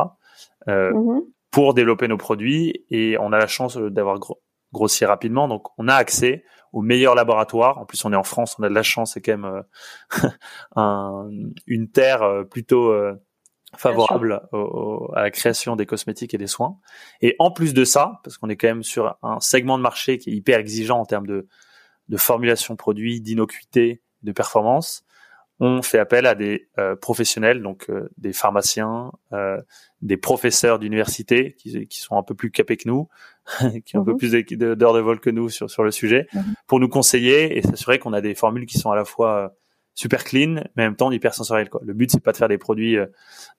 [0.66, 1.26] Mm-hmm.
[1.52, 4.18] pour développer nos produits et on a la chance d'avoir
[4.72, 5.50] grossi rapidement.
[5.50, 7.80] Donc on a accès aux meilleurs laboratoires.
[7.80, 9.64] En plus on est en France, on a de la chance, c'est quand même
[10.78, 11.30] un,
[11.68, 12.94] une terre plutôt
[13.78, 14.42] favorable
[15.16, 16.78] à la création des cosmétiques et des soins.
[17.22, 20.18] Et en plus de ça, parce qu'on est quand même sur un segment de marché
[20.18, 21.48] qui est hyper exigeant en termes de,
[22.10, 25.06] de formulation produit, d'innocuité, de performance,
[25.60, 29.62] on fait appel à des euh, professionnels, donc euh, des pharmaciens, euh,
[30.02, 33.08] des professeurs d'université qui, qui, sont un peu plus capés que nous,
[33.86, 34.18] qui ont un peu mhm.
[34.18, 36.56] plus d'heures de vol que nous sur, sur le sujet, mhm.
[36.68, 39.56] pour nous conseiller et s'assurer qu'on a des formules qui sont à la fois
[39.96, 41.70] super clean, mais en même temps hyper sensorielles.
[41.70, 41.82] Quoi.
[41.84, 42.98] Le but c'est pas de faire des produits,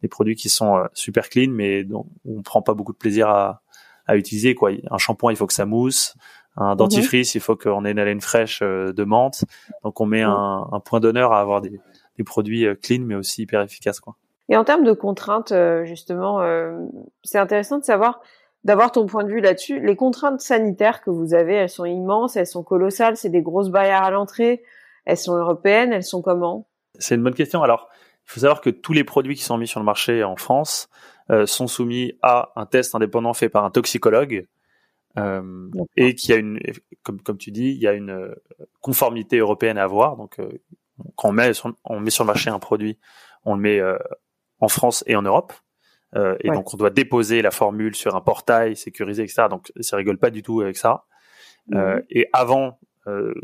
[0.03, 3.63] des produits qui sont super clean, mais dont on prend pas beaucoup de plaisir à,
[4.07, 4.55] à utiliser.
[4.55, 4.73] Quoi.
[4.91, 6.15] Un shampoing, il faut que ça mousse.
[6.57, 9.45] Un dentifrice, il faut qu'on ait une haleine fraîche euh, de menthe.
[9.83, 11.81] Donc on met un, un point d'honneur à avoir des,
[12.17, 13.99] des, produits euh, clean, mais aussi hyper efficaces.
[13.99, 14.15] Quoi.
[14.49, 16.41] Et en termes de contraintes, euh, justement,
[17.25, 18.21] c'est intéressant de savoir,
[18.63, 19.81] d'avoir ton point de vue là-dessus.
[19.81, 23.71] Les contraintes sanitaires que vous avez, elles sont immenses, elles sont colossales, c'est des grosses
[23.71, 24.63] barrières à l'entrée.
[25.05, 26.69] Elles sont européennes, elles sont comment?
[26.99, 27.63] C'est une bonne question.
[27.63, 27.89] Alors,
[28.27, 30.89] il faut savoir que tous les produits qui sont mis sur le marché en France
[31.31, 34.47] euh, sont soumis à un test indépendant fait par un toxicologue
[35.19, 36.59] euh, et qui a une,
[37.03, 38.35] comme, comme tu dis, il y a une euh,
[38.81, 40.17] conformité européenne à avoir.
[40.17, 40.51] Donc, euh,
[41.17, 42.99] quand on met, sur, on met sur le marché un produit,
[43.45, 43.99] on le met euh,
[44.61, 45.53] en France et en Europe.
[46.17, 49.47] Euh, et donc, on doit déposer la formule sur un portail sécurisé, etc.
[49.51, 51.05] Donc, ça rigole pas du tout avec ça.
[51.69, 52.03] Mhm.
[52.11, 52.79] et avant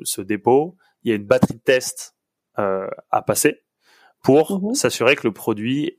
[0.03, 2.17] ce dépôt, il y a une batterie de tests
[2.57, 3.63] à passer
[4.23, 4.75] pour mhm.
[4.75, 5.99] s'assurer que le produit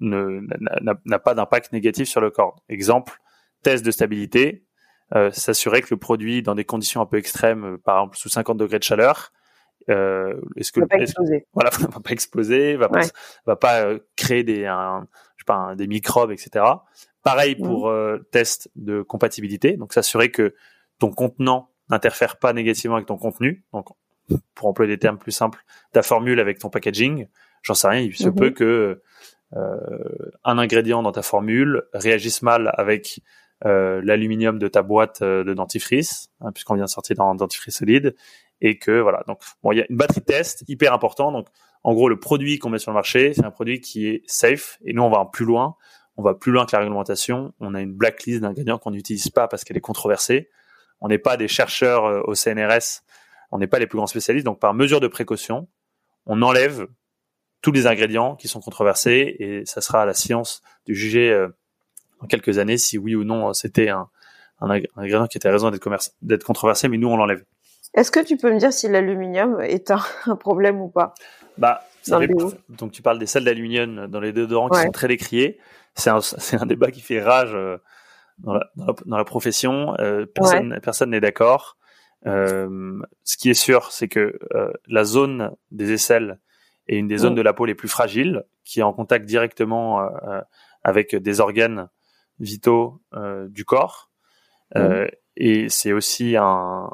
[0.00, 2.62] n'a pas d'impact négatif sur le corps.
[2.68, 3.18] Exemple,
[3.62, 4.64] test de stabilité,
[5.14, 8.56] euh, s'assurer que le produit, dans des conditions un peu extrêmes, par exemple sous 50
[8.58, 9.32] degrés de chaleur,
[9.88, 13.02] euh, est-ce que va pas exploser Voilà, va pas exploser, va pas,
[13.46, 15.06] va pas créer des, un,
[15.36, 16.64] je sais pas, des microbes, etc.
[17.22, 17.64] Pareil mmh.
[17.64, 17.92] pour
[18.32, 20.54] test de compatibilité, donc s'assurer que
[20.98, 23.64] ton contenant n'interfère pas négativement avec ton contenu.
[23.72, 23.88] Donc,
[24.54, 27.28] pour employer des termes plus simples, ta formule avec ton packaging,
[27.62, 28.34] j'en sais rien, il se mhm.
[28.34, 29.02] peut que
[29.54, 33.20] euh, un ingrédient dans ta formule réagisse mal avec
[33.64, 37.34] euh, l'aluminium de ta boîte euh, de dentifrice, hein, puisqu'on vient de sortir dans un
[37.34, 38.16] dentifrice solide,
[38.60, 39.22] et que voilà.
[39.26, 41.30] Donc, bon, il y a une batterie de test hyper important.
[41.30, 41.48] Donc,
[41.84, 44.78] en gros, le produit qu'on met sur le marché, c'est un produit qui est safe,
[44.84, 45.76] et nous, on va plus loin.
[46.18, 47.52] On va plus loin que la réglementation.
[47.60, 50.48] On a une blacklist d'ingrédients qu'on n'utilise pas parce qu'elle est controversée.
[51.00, 53.02] On n'est pas des chercheurs euh, au CNRS
[53.52, 55.68] on n'est pas les plus grands spécialistes, donc par mesure de précaution,
[56.26, 56.86] on enlève
[57.62, 61.48] tous les ingrédients qui sont controversés et ça sera à la science de juger euh,
[62.20, 64.08] dans quelques années si oui ou non c'était un,
[64.60, 67.44] ingrédient qui était raison d'être controversé, mais nous on l'enlève.
[67.94, 71.14] Est-ce que tu peux me dire si l'aluminium est un, problème ou pas?
[71.58, 71.82] Bah,
[72.68, 75.58] donc tu parles des sels d'aluminium dans les déodorants qui sont très décriés.
[75.94, 76.20] C'est un,
[76.60, 77.78] un, débat qui fait rage euh,
[78.38, 79.94] dans, la, dans, la, profession.
[79.98, 81.76] Euh, personne personne n'est d'accord.
[82.26, 86.38] Euh, ce qui est sûr, c'est que euh, la zone des aisselles
[86.88, 87.36] est une des zones mm.
[87.36, 90.08] de la peau les plus fragiles, qui est en contact directement
[90.82, 91.88] avec des organes
[92.40, 93.00] vitaux
[93.48, 94.10] du corps.
[94.74, 95.06] Mm.
[95.36, 96.90] et c'est aussi un,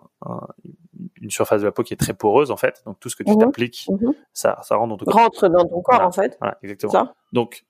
[1.20, 2.83] une surface de la peau qui est très poreuse en fait.
[2.85, 3.40] Donc tout ce que tu mm-hmm.
[3.40, 4.12] t'appliques, mm-hmm.
[4.33, 5.20] ça, ça rentre dans ton corps.
[5.22, 6.37] Rentre dans ton corps en fait.
[6.40, 7.14] Voilà, exactement.
[7.33, 7.64] Donc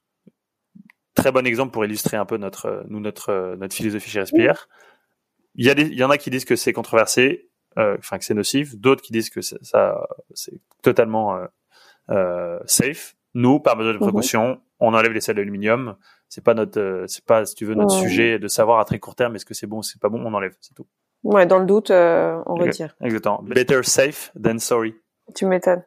[1.14, 4.68] très bon exemple pour illustrer un peu notre nous notre notre philosophie chez Respire.
[5.54, 7.50] Il y a des, il y en a qui disent que c'est controversé.
[7.78, 11.46] Euh, enfin que c'est nocif, d'autres qui disent que ça, c'est totalement euh,
[12.10, 13.16] euh, safe.
[13.34, 14.04] Nous, par mesure de mhm.
[14.04, 15.96] précaution, on enlève les sels d'aluminium.
[16.28, 19.14] C'est pas notre, c'est pas si tu veux notre sujet de savoir à très court
[19.14, 20.86] terme est-ce que c'est bon ou c'est pas bon, on enlève, c'est tout.
[21.22, 22.94] Ouais, dans le doute, on retire.
[23.00, 23.42] Exactement.
[23.42, 24.94] Better safe than sorry.
[25.34, 25.84] Tu m'étonnes.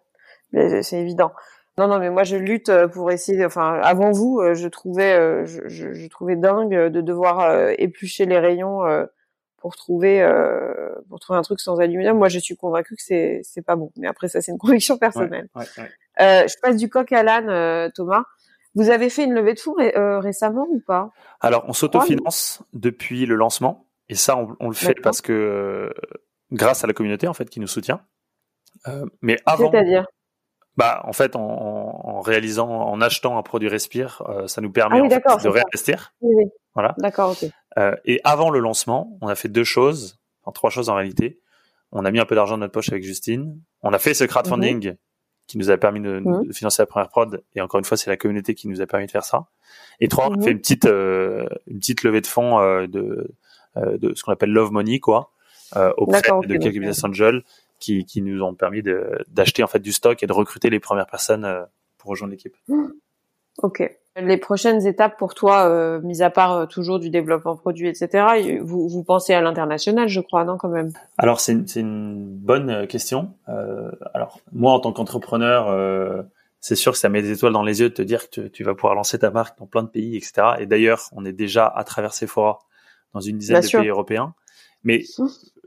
[0.54, 1.34] C'est évident.
[1.78, 3.46] Non, non, mais moi je lutte pour essayer.
[3.46, 8.82] Enfin, avant vous, je trouvais, je, je, je trouvais dingue de devoir éplucher les rayons
[9.66, 12.16] pour trouver euh, pour trouver un truc sans aluminium.
[12.20, 13.92] Moi, je suis convaincue que c'est c'est pas bon.
[13.98, 15.50] Mais après, ça, c'est une conviction personnelle.
[16.22, 18.26] Euh, je passe du coq à l'âne, euh, Thomas.
[18.76, 19.74] Vous avez fait une levée de fonds
[20.20, 21.10] récemment ou pas?
[21.42, 25.92] Alors, on s'autofinance depuis le lancement, et ça, on, le fait parce que
[26.52, 28.02] grâce à la communauté en fait qui nous soutient.
[29.24, 30.06] mais avant, c'est-à-dire?
[30.78, 35.38] Bah, en fait, en, en, réalisant, en achetant un produit Respire, ça nous permet ah
[35.38, 36.14] de réinvestir.
[36.22, 36.46] Oui, oui.
[36.76, 36.94] Voilà.
[36.98, 37.50] D'accord, ok.
[37.78, 41.40] Euh, et avant le lancement, on a fait deux choses, enfin trois choses en réalité.
[41.92, 43.60] On a mis un peu d'argent dans notre poche avec Justine.
[43.82, 44.98] On a fait ce crowdfunding mhm.
[45.48, 46.48] qui nous a permis de, mhm.
[46.48, 47.44] de, financer la première prod.
[47.54, 49.48] Et encore une fois, c'est la communauté qui nous a permis de faire ça.
[50.02, 50.44] Et trois, on a mhm.
[50.44, 53.36] fait une petite euh, une petite levée de fonds euh, de
[53.78, 55.32] euh, de ce qu'on appelle love money, quoi,
[55.76, 57.44] euh, auprès de quelques business angels
[57.80, 58.82] qui qui nous ont permis
[59.28, 61.66] d'acheter en fait du stock et de recruter les premières personnes
[61.98, 62.56] pour rejoindre l'équipe.
[63.60, 63.84] Ok.
[64.18, 68.62] Les prochaines étapes pour toi, euh, mis à part euh, toujours du développement produit, etc.
[68.62, 70.94] Vous, vous pensez à l'international, je crois, non, quand même?
[71.18, 73.34] Alors c'est une, une, bonne euh, question.
[73.50, 76.24] Euh, alors moi, en tant qu'entrepreneur, euh,
[76.62, 78.64] c'est sûr que ça met des étoiles dans les yeux de te dire que tu,
[78.64, 80.48] vas pouvoir lancer ta marque dans plein de pays, etc.
[80.60, 82.60] Et d'ailleurs, on est déjà à travers Sephora
[83.14, 84.34] dans une dizaine de pays européens.
[84.86, 85.26] Mais mmh.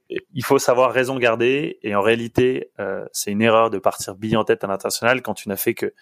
[0.08, 1.78] Il faut savoir raison garder.
[1.82, 2.72] Et en réalité,
[3.12, 5.92] c'est une erreur de partir bille en tête à l'international quand tu n'as fait que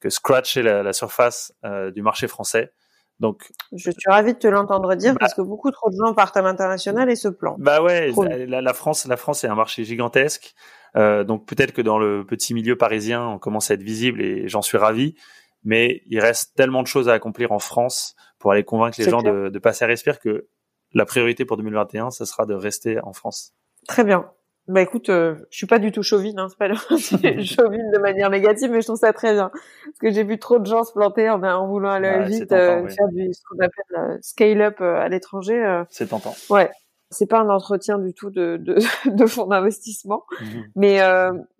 [0.00, 2.72] que scratcher la, la surface euh, du marché français.
[3.20, 6.14] Donc, je suis ravi de te l'entendre dire bah parce que beaucoup trop de gens
[6.14, 7.58] partent à l'international et se plantent.
[7.58, 8.12] Bah ouais,
[8.46, 10.54] la, la, France, la France est un marché gigantesque.
[10.96, 14.46] Euh, donc peut-être que dans le petit milieu parisien, on commence à être visible et
[14.48, 15.16] j'en suis ravi.
[15.64, 19.22] Mais il reste tellement de choses à accomplir en France pour aller convaincre les gens
[19.22, 20.46] de, de, passer à respirer que
[20.92, 23.54] la priorité pour 2021, ce sera de rester en France.
[23.86, 24.30] Très bien.
[24.68, 26.68] Bah écoute, euh, je suis pas du tout chauvine, hein, c'est pas
[27.42, 30.58] chauvine de manière négative, mais je trouve ça très bien parce que j'ai vu trop
[30.58, 33.96] de gens se planter en, en voulant aller vite, euh, faire du ce qu'on appelle
[33.96, 35.82] euh, scale up à l'étranger.
[35.88, 36.34] C'est tentant.
[36.50, 36.70] Ouais,
[37.08, 38.76] c'est pas un entretien du tout de de,
[39.10, 40.64] de fonds d'investissement, mhm.
[40.76, 41.00] mais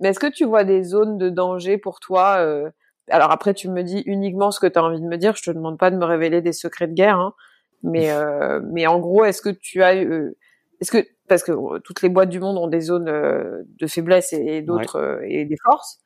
[0.00, 2.44] mais est-ce que tu vois des zones de danger pour toi
[3.08, 5.34] Alors après, tu me dis uniquement ce que tu as envie de me dire.
[5.34, 7.32] Je te demande pas de me révéler des secrets de guerre, hein,
[7.82, 8.10] mais
[8.72, 9.94] mais en gros, est-ce que tu as
[10.80, 13.86] est-ce que parce que euh, toutes les boîtes du monde ont des zones euh, de
[13.86, 16.00] faiblesse et, d'autres euh, et des forces.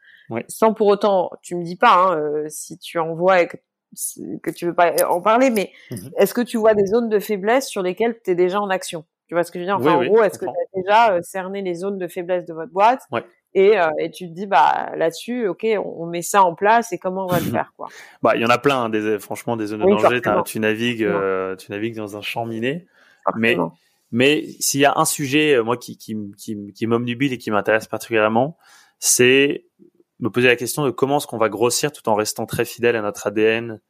[0.48, 3.58] Sans pour autant, tu me dis pas hein, si tu en vois et que,
[4.42, 6.10] que, tu veux pas en parler, mais mhm.
[6.16, 9.04] est-ce que tu vois des zones de faiblesse sur lesquelles tu es déjà en action?
[9.26, 9.76] Tu vois ce que je veux dire?
[9.76, 12.72] Enfin, en gros, est-ce que tu as déjà cerné les zones de faiblesse de votre
[12.72, 13.02] boîte?
[13.54, 17.24] Et, et, tu te dis bah là-dessus, ok, on, met ça en place et comment
[17.24, 17.88] on va le faire quoi
[18.22, 20.20] Bah, il y en a plein, hein, des, franchement, des zones de danger.
[20.44, 21.08] Tu navigues,
[21.58, 22.86] tu navigues dans un champ miné,
[23.36, 23.56] mais
[24.10, 27.86] Mais s'il y a un sujet, moi, qui, qui, qui, qui m'omnubile et qui m'intéresse
[27.86, 28.56] particulièrement,
[28.98, 29.66] c'est
[30.20, 32.94] me poser la question de comment est-ce qu'on va grossir tout en restant très fidèle
[32.96, 33.80] à notre ADN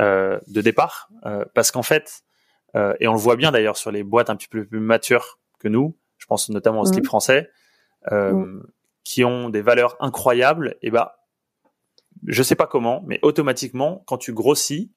[0.00, 1.08] euh, de départ.
[1.26, 2.22] Euh, parce qu'en fait,
[2.74, 5.38] euh, et on le voit bien d'ailleurs sur les boîtes un petit peu plus matures
[5.58, 7.06] que nous, je pense notamment au slip mmh.
[7.06, 7.50] français,
[8.10, 8.66] euh, mmh.
[9.04, 11.16] Qui ont des valeurs incroyables, et bah,
[12.26, 14.92] je sais pas comment, mais automatiquement, quand tu grossis,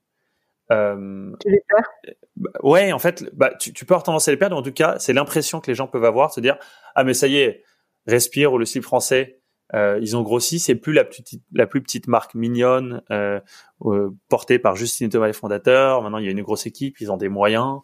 [0.72, 1.90] euh, tu les perds?
[2.36, 4.56] bah, Ouais, en fait, bah, tu, tu peux avoir tendance à les perdre.
[4.56, 6.58] En tout cas, c'est l'impression que les gens peuvent avoir, se dire
[6.96, 7.64] ah mais ça y est,
[8.08, 9.42] respire ou le slip français,
[9.74, 10.60] euh, ils ont grossi.
[10.60, 13.40] C'est plus la, petite, la plus petite marque mignonne euh,
[13.86, 16.02] euh, portée par Justine et Thomas les fondateurs.
[16.02, 17.80] Maintenant, il y a une grosse équipe, ils ont des moyens.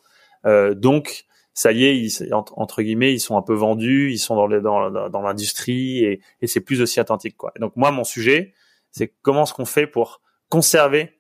[0.46, 1.26] Euh, donc,
[1.60, 5.10] ça y est, ils, entre guillemets, ils sont un peu vendus, ils sont dans, dans,
[5.10, 7.36] dans l'industrie et, et c'est plus aussi authentique.
[7.36, 7.52] Quoi.
[7.60, 8.54] donc moi, mon sujet,
[8.92, 11.20] c'est comment est-ce qu'on fait pour conserver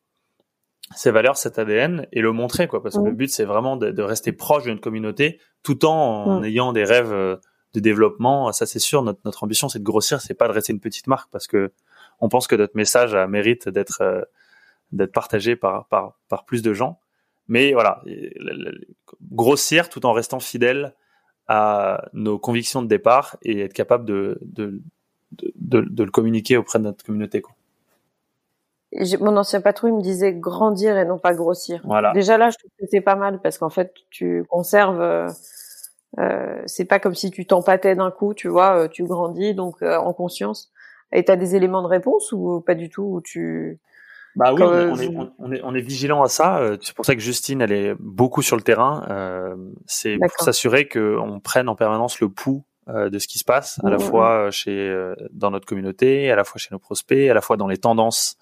[0.95, 2.82] ces valeurs, cet ADN et le montrer, quoi.
[2.82, 6.71] Parce que le but, c'est vraiment de, de, rester proche notre communauté, tout en ayant
[6.71, 7.36] des rêves euh,
[7.73, 8.54] de développement.
[8.54, 9.04] Ça, c'est sûr.
[9.04, 11.73] Notre, notre ambition, c'est de grossir, c'est pas de rester une petite marque, parce que
[12.21, 14.21] on pense que notre message a mérite d'être euh,
[14.93, 17.02] d'être partagé par, par par plus de gens.
[17.50, 18.02] Mais voilà,
[19.32, 20.94] grossir tout en restant fidèle
[21.48, 24.82] à nos convictions de départ et être capable de de,
[25.32, 27.42] de, de le communiquer auprès de notre communauté.
[27.42, 27.56] Quoi
[29.20, 31.82] mon ancien patron il me disait grandir et non pas grossir.
[31.84, 32.12] Voilà.
[32.14, 35.02] Déjà là, je trouve que c'est pas mal parce qu'en fait, tu conserves.
[35.02, 35.30] Euh,
[36.20, 38.84] euh c'est pas comme si tu t'empâtais d'un coup, tu vois.
[38.84, 40.72] Euh, tu grandis donc euh, en conscience.
[41.12, 43.80] Et t'as des éléments de réponse ou pas du tout ou tu.
[44.36, 45.08] Bah oui, on est,
[45.39, 46.62] on, est, on, est, vigilant à ça.
[46.82, 49.06] C'est pour ça que Justine, elle est beaucoup sur le terrain.
[49.10, 53.80] Euh, c'est pour s'assurer qu'on prenne en permanence le pouls de ce qui se passe,
[53.84, 57.30] à la mmh, mmh, fois chez dans notre communauté, à la fois chez nos prospects,
[57.30, 58.38] à la fois dans les tendances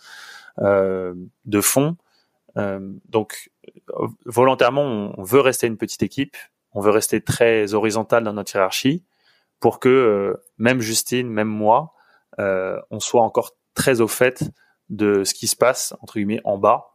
[0.60, 1.13] euh,
[1.45, 1.97] de fond.
[2.58, 3.52] Euh, donc
[4.26, 6.36] volontairement, on veut rester une petite équipe,
[6.73, 9.04] on veut rester très horizontal dans notre hiérarchie
[9.60, 11.93] pour que euh, même Justine, même moi,
[12.39, 14.43] on soit encore très au fait
[14.89, 16.88] de ce qui se passe entre guillemets en bas,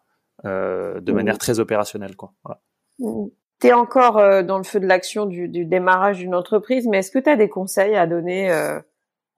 [0.45, 1.15] de mmh.
[1.15, 2.33] manière très opérationnelle, quoi.
[2.45, 2.61] Voilà.
[2.99, 3.29] Mmh.
[3.61, 7.13] Tu es encore dans le feu de l'action du, du, démarrage d'une entreprise, mais est-ce
[7.13, 8.51] que tu as des conseils à donner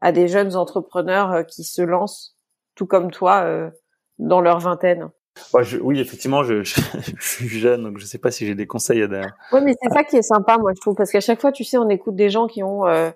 [0.01, 2.39] à des jeunes entrepreneurs qui se lancent,
[2.75, 3.71] tout comme toi,
[4.19, 5.11] dans leur vingtaine?
[5.83, 6.81] Oui, effectivement, je, je,
[7.21, 9.27] suis jeune, donc je sais pas si j'ai des conseils à donner.
[9.53, 11.65] Oui, mais c'est ça qui est sympa, moi, je trouve, parce qu'à chaque fois, tu
[11.65, 13.11] sais, on écoute des gens qui ont euh,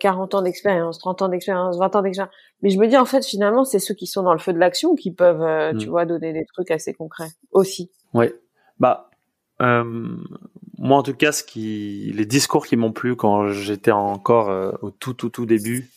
[0.00, 2.34] 40 euh, ans d'expérience, 30 ans d'expérience, 20 ans d'expérience.
[2.62, 4.58] Mais je me dis, en fait, finalement, c'est ceux qui sont dans le feu de
[4.58, 5.90] l'action qui peuvent, euh, tu mm.
[5.90, 7.90] vois, donner des trucs assez concrets aussi.
[8.14, 8.26] Oui.
[8.78, 9.10] Bah,
[9.62, 10.16] euh,
[10.78, 14.48] moi, en tout cas, ce qui, les discours qui m'ont plu quand j'étais encore
[14.82, 15.90] au tout, tout, tout début,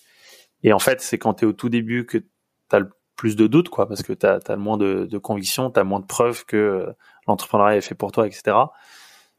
[0.64, 2.26] et en fait, c'est quand tu es au tout début que tu
[2.72, 5.80] as le plus de doutes, quoi, parce que tu as, moins de, de conviction, tu
[5.80, 6.94] as moins de preuves que
[7.28, 8.42] l'entrepreneuriat est fait pour toi, etc.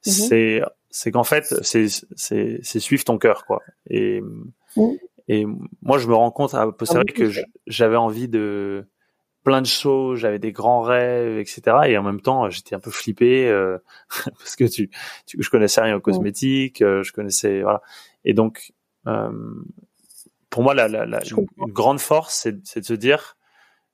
[0.07, 0.12] Mhm.
[0.12, 0.62] C'est
[0.96, 3.62] c'est qu'en fait, c'est c'est suivre ton cœur, quoi.
[3.90, 4.22] Et
[5.26, 5.44] et
[5.83, 7.33] moi, je me rends compte à posteriori que
[7.66, 8.87] j'avais envie de
[9.42, 11.62] plein de choses, j'avais des grands rêves, etc.
[11.87, 13.78] Et en même temps, j'étais un peu flippé euh,
[14.09, 14.88] parce que tu,
[15.26, 17.83] tu, je connaissais rien aux cosmétiques, euh, je connaissais voilà.
[18.24, 18.72] Et donc,
[19.09, 19.33] euh,
[20.48, 23.37] pour moi, la, la, la une, une, grande force, c'est de se dire,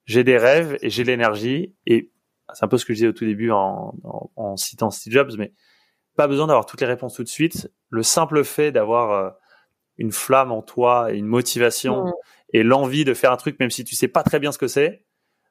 [0.05, 2.11] j'ai des rêves et j'ai l'énergie et
[2.53, 3.95] c'est un peu ce que je disais au tout début en,
[4.35, 5.51] en, citant Steve Jobs, mais
[6.15, 7.71] pas besoin d'avoir toutes les réponses tout de suite.
[7.89, 9.29] Le simple fait d'avoir euh,
[9.97, 12.13] une flamme en toi et une motivation
[12.53, 14.67] et l'envie de faire un truc, même si tu sais pas très bien ce que
[14.67, 15.03] c'est,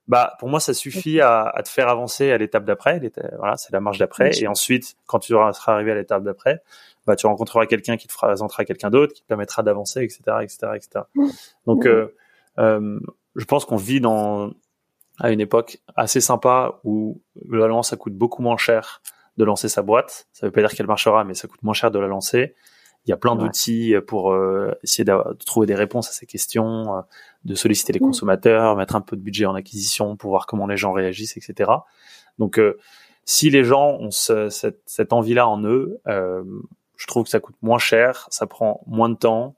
[0.09, 3.01] bah pour moi ça suffit à, à te faire avancer à l'étape d'après.
[3.38, 4.31] Voilà, c'est la marche d'après.
[4.40, 6.62] Et ensuite, quand tu seras arrivé à l'étape d'après,
[7.07, 10.73] bah tu rencontreras quelqu'un qui te présentera quelqu'un d'autre, qui te permettra d'avancer, etc., etc.,
[10.75, 11.05] etc.
[11.66, 12.14] Donc euh,
[12.59, 12.99] euh,
[13.37, 14.51] je pense qu'on vit dans
[15.18, 19.03] à une époque assez sympa où globalement ça coûte beaucoup moins cher
[19.37, 20.29] de lancer sa boîte.
[20.33, 22.55] Ça veut pas dire qu'elle marchera, mais ça coûte moins cher de la lancer.
[23.07, 25.14] Il y a plein d'outils pour euh, essayer de
[25.47, 27.01] trouver des réponses à ces questions, euh,
[27.45, 28.05] de solliciter les mm.
[28.05, 31.71] consommateurs, mettre un peu de budget en acquisition pour voir comment les gens réagissent, etc.
[32.38, 32.79] Donc, euh,
[33.25, 37.79] si les gens ont cette, cette envie-là en eux, je trouve que ça coûte moins
[37.79, 39.55] cher, ça prend moins de temps,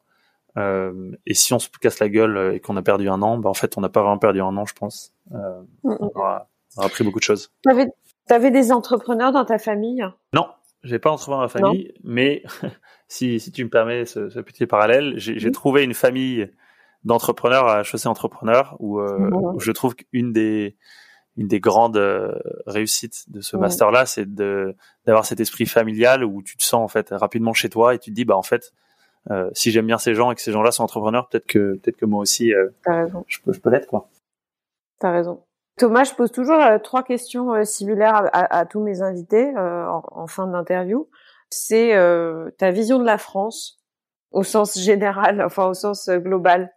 [0.58, 3.38] euh, et si on se casse la gueule euh, et qu'on a perdu un an,
[3.38, 5.12] bah en fait, on n'a pas vraiment perdu un an, je pense.
[5.32, 5.96] Euh, mm, mm.
[6.14, 6.48] on, a,
[6.78, 7.50] appris beaucoup de choses.
[8.32, 10.02] T'avais avais des entrepreneurs dans ta famille?
[10.32, 10.46] Non,
[10.82, 12.42] j'ai pas d'entrepreneurs dans ma famille, mais
[13.06, 16.50] si, si tu me permets ce, ce petit parallèle, j'ai trouvé une famille
[17.04, 20.78] d'entrepreneurs à Chaussée Entrepreneur où, euh, où je trouve qu'une des
[21.36, 22.32] une des grandes euh,
[22.66, 26.82] réussites de ce master là, c'est de d'avoir cet esprit familial où tu te sens
[26.82, 28.72] en fait rapidement chez toi et tu te dis bah en fait
[29.30, 31.98] euh, si j'aime bien ces gens et que ces gens-là sont entrepreneurs, peut-être que peut-être
[31.98, 32.70] que moi aussi, euh,
[33.28, 34.08] je peux je peux l'être quoi.
[35.00, 35.42] T'as raison.
[35.78, 40.26] Thomas, je pose toujours euh, trois questions similaires à, à, tous mes invités en, en,
[40.26, 41.08] fin d'interview.
[41.50, 43.80] c'est euh, ta vision de la France
[44.32, 46.72] au sens général, enfin au sens euh, global.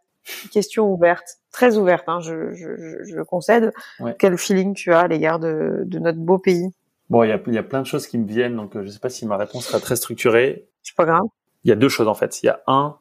[0.52, 3.72] Question ouverte, très ouverte, hein, je, je, je concède.
[4.18, 6.72] Quel feeling tu as à l'égard de, de, notre beau pays?
[7.12, 8.98] Bon, il y a, y a, plein de choses qui me viennent, donc je sais
[8.98, 10.68] pas si ma réponse sera très structurée.
[10.82, 11.22] C'est pas grave.
[11.64, 12.42] Il y a deux choses en fait.
[12.42, 12.98] Il y a un,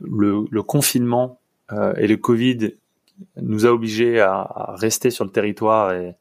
[0.00, 1.38] le, le confinement
[1.72, 2.74] euh, et le Covid
[3.36, 6.16] nous a obligés à, à, rester sur le territoire et,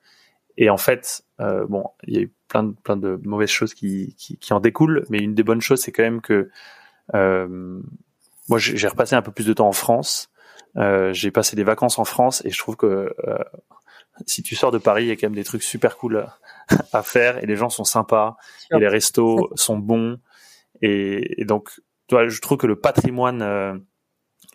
[0.57, 3.73] et en fait, euh, bon, il y a eu plein de, plein de mauvaises choses
[3.73, 6.49] qui, qui, qui en découlent, mais une des bonnes choses, c'est quand même que
[7.15, 7.81] euh,
[8.49, 10.29] moi, j'ai repassé un peu plus de temps en France.
[10.75, 13.37] Euh, j'ai passé des vacances en France et je trouve que euh,
[14.25, 16.25] si tu sors de Paris, il y a quand même des trucs super cool
[16.93, 18.37] à faire et les gens sont sympas
[18.71, 20.19] et les restos sont bons
[20.83, 23.73] et, et donc, toi, je trouve que le patrimoine euh,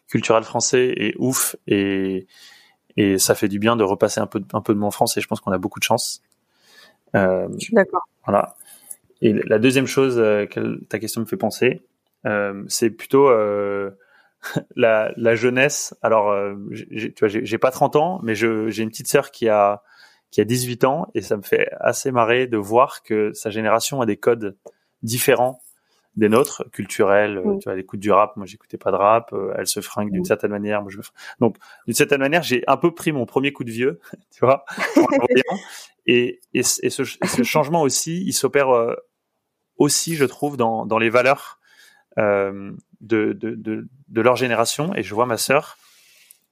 [0.08, 2.26] culturel français est ouf et
[2.96, 5.20] et ça fait du bien de repasser un peu un peu de mon France et
[5.20, 6.22] je pense qu'on a beaucoup de chance.
[7.14, 8.08] Euh, je suis d'accord.
[8.24, 8.56] Voilà.
[9.22, 11.82] Et la deuxième chose euh, que ta question me fait penser,
[12.26, 13.90] euh, c'est plutôt euh,
[14.76, 15.94] la, la, jeunesse.
[16.02, 16.54] Alors, euh,
[16.96, 19.82] tu vois, j'ai pas 30 ans, mais j'ai une petite sœur qui a
[20.30, 24.02] qui a 18 ans et ça me fait assez marrer de voir que sa génération
[24.02, 24.58] a des codes
[25.02, 25.62] différents
[26.16, 27.42] des nôtres, culturels.
[27.60, 29.34] Tu vois, elle écoute du rap, moi j'écoutais pas de rap.
[29.56, 31.02] elle se fringue d'une certaine manière, moi je me...
[31.40, 31.56] Donc,
[31.86, 34.00] d'une certaine manière, j'ai un peu pris mon premier coup de vieux,
[34.32, 34.64] tu vois,
[36.06, 38.68] et, et, et, ce, ce, changement aussi, il s'opère
[39.78, 41.58] aussi, je trouve, dans, dans les valeurs
[42.18, 44.92] euh, de, de, de, de, leur génération.
[44.96, 45.78] Et je vois ma sœur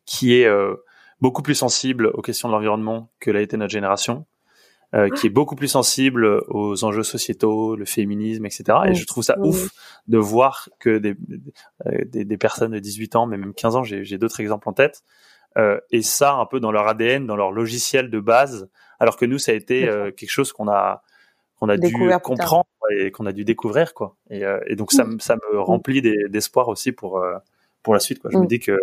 [0.04, 0.76] qui est euh,
[1.20, 4.26] beaucoup plus sensible aux questions de l'environnement que l'a été notre génération,
[4.94, 8.64] euh, qui est beaucoup plus sensible aux enjeux sociétaux, le féminisme, etc.
[8.86, 9.70] Et je trouve ça ouf
[10.06, 11.16] de voir que des,
[11.86, 14.72] euh, des, des, personnes de 18 ans, mais même 15 ans, j'ai d'autres exemples en
[14.72, 15.02] tête,
[15.58, 18.68] euh, et ça un peu dans leur ADN, dans leur logiciel de base,
[18.98, 21.02] alors que nous, ça a été euh, quelque chose qu'on a
[21.58, 22.66] qu'on a dû comprendre
[22.98, 24.16] et qu'on a dû découvrir quoi.
[24.28, 25.20] Et, euh, et donc ça, mm.
[25.20, 27.36] ça me remplit d'espoir aussi pour euh,
[27.82, 28.30] pour la suite quoi.
[28.30, 28.48] Je me mm.
[28.48, 28.78] dis que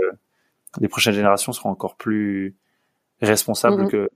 [0.79, 2.55] les prochaines générations seront encore plus
[3.21, 3.91] responsables mm-hmm.
[3.91, 4.09] que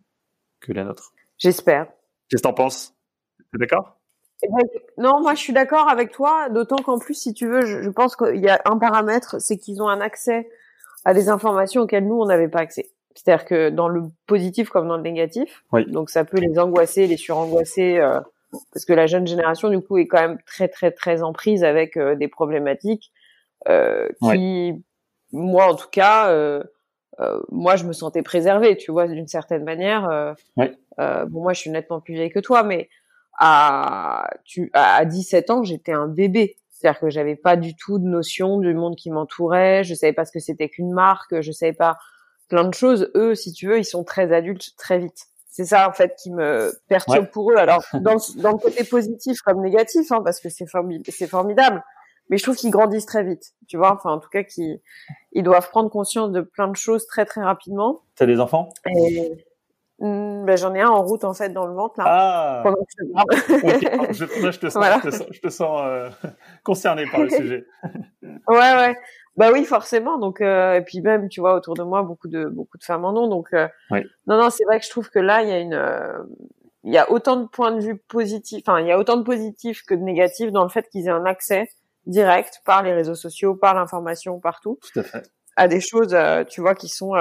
[0.60, 1.14] que les nôtres.
[1.38, 1.88] J'espère.
[2.30, 2.94] Qu'est-ce que t'en penses?
[3.52, 3.98] T'es d'accord?
[4.44, 4.68] Eh ben,
[4.98, 7.90] non, moi je suis d'accord avec toi, d'autant qu'en plus, si tu veux, je, je
[7.90, 10.50] pense qu'il y a un paramètre, c'est qu'ils ont un accès
[11.06, 12.90] à des informations auxquelles nous, on n'avait pas accès.
[13.16, 15.90] C'est-à-dire que dans le positif comme dans le négatif, oui.
[15.90, 18.20] donc ça peut les angoisser, les surangoisser, euh,
[18.72, 21.64] parce que la jeune génération du coup est quand même très très très en prise
[21.64, 23.12] avec euh, des problématiques
[23.68, 24.74] euh, qui,
[25.32, 26.30] moi en tout cas,
[27.20, 30.10] euh, euh, moi je me sentais préservée, tu vois, d'une certaine manière.
[30.10, 32.90] Euh, bon, moi je suis nettement plus vieille que toi, mais
[33.40, 36.58] à tu à 17 ans j'étais un bébé.
[36.70, 40.26] C'est-à-dire que j'avais pas du tout de notion du monde qui m'entourait, je savais pas
[40.26, 41.98] ce que c'était qu'une marque, je savais pas
[42.50, 43.12] plein de choses.
[43.16, 45.26] Eux, si tu veux, ils sont très adultes très vite
[45.58, 47.56] c'est ça en fait qui me perturbe pour eux.
[47.56, 50.66] Alors dans, dans le côté positif comme négatif, hein, parce que c'est
[51.10, 51.84] c'est formidable,
[52.30, 53.54] mais je trouve qu'ils grandissent très vite.
[53.68, 54.80] Tu vois, enfin en tout cas qu'ils
[55.32, 58.02] ils doivent prendre conscience de plein de choses très très rapidement.
[58.16, 58.70] T'as des enfants?
[58.86, 59.46] Et...
[60.00, 62.06] Hmm, ben, j'en ai un en route en fait dans le ventre là.
[62.08, 62.60] Ah.
[62.64, 64.14] Pendant que je, parle.
[64.14, 66.10] je, je, te sens, je te sens, je te sens euh,
[66.64, 67.66] concerné par le sujet.
[68.22, 68.96] ouais ouais.
[69.38, 70.18] Bah oui, forcément.
[70.18, 73.06] Donc euh, et puis même, tu vois, autour de moi, beaucoup de beaucoup de femmes
[73.06, 73.28] en ont.
[73.28, 75.76] Donc euh, non, non, c'est vrai que je trouve que là, il y a une,
[75.76, 76.24] euh,
[76.84, 78.64] il y a autant de points de vue positifs.
[78.68, 81.12] Enfin, il y a autant de positifs que de négatifs dans le fait qu'ils aient
[81.12, 81.70] un accès
[82.08, 84.80] direct par les réseaux sociaux, par l'information, partout.
[84.82, 85.24] Tout à fait.
[85.56, 86.16] À des choses,
[86.50, 87.14] tu vois, qui sont,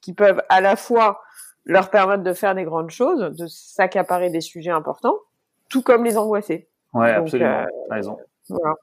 [0.00, 1.20] qui peuvent à la fois
[1.64, 5.16] leur permettre de faire des grandes choses, de s'accaparer des sujets importants,
[5.68, 6.68] tout comme les angoisser.
[6.94, 7.66] Ouais, absolument.
[7.90, 8.18] raison.
[8.48, 8.74] Voilà.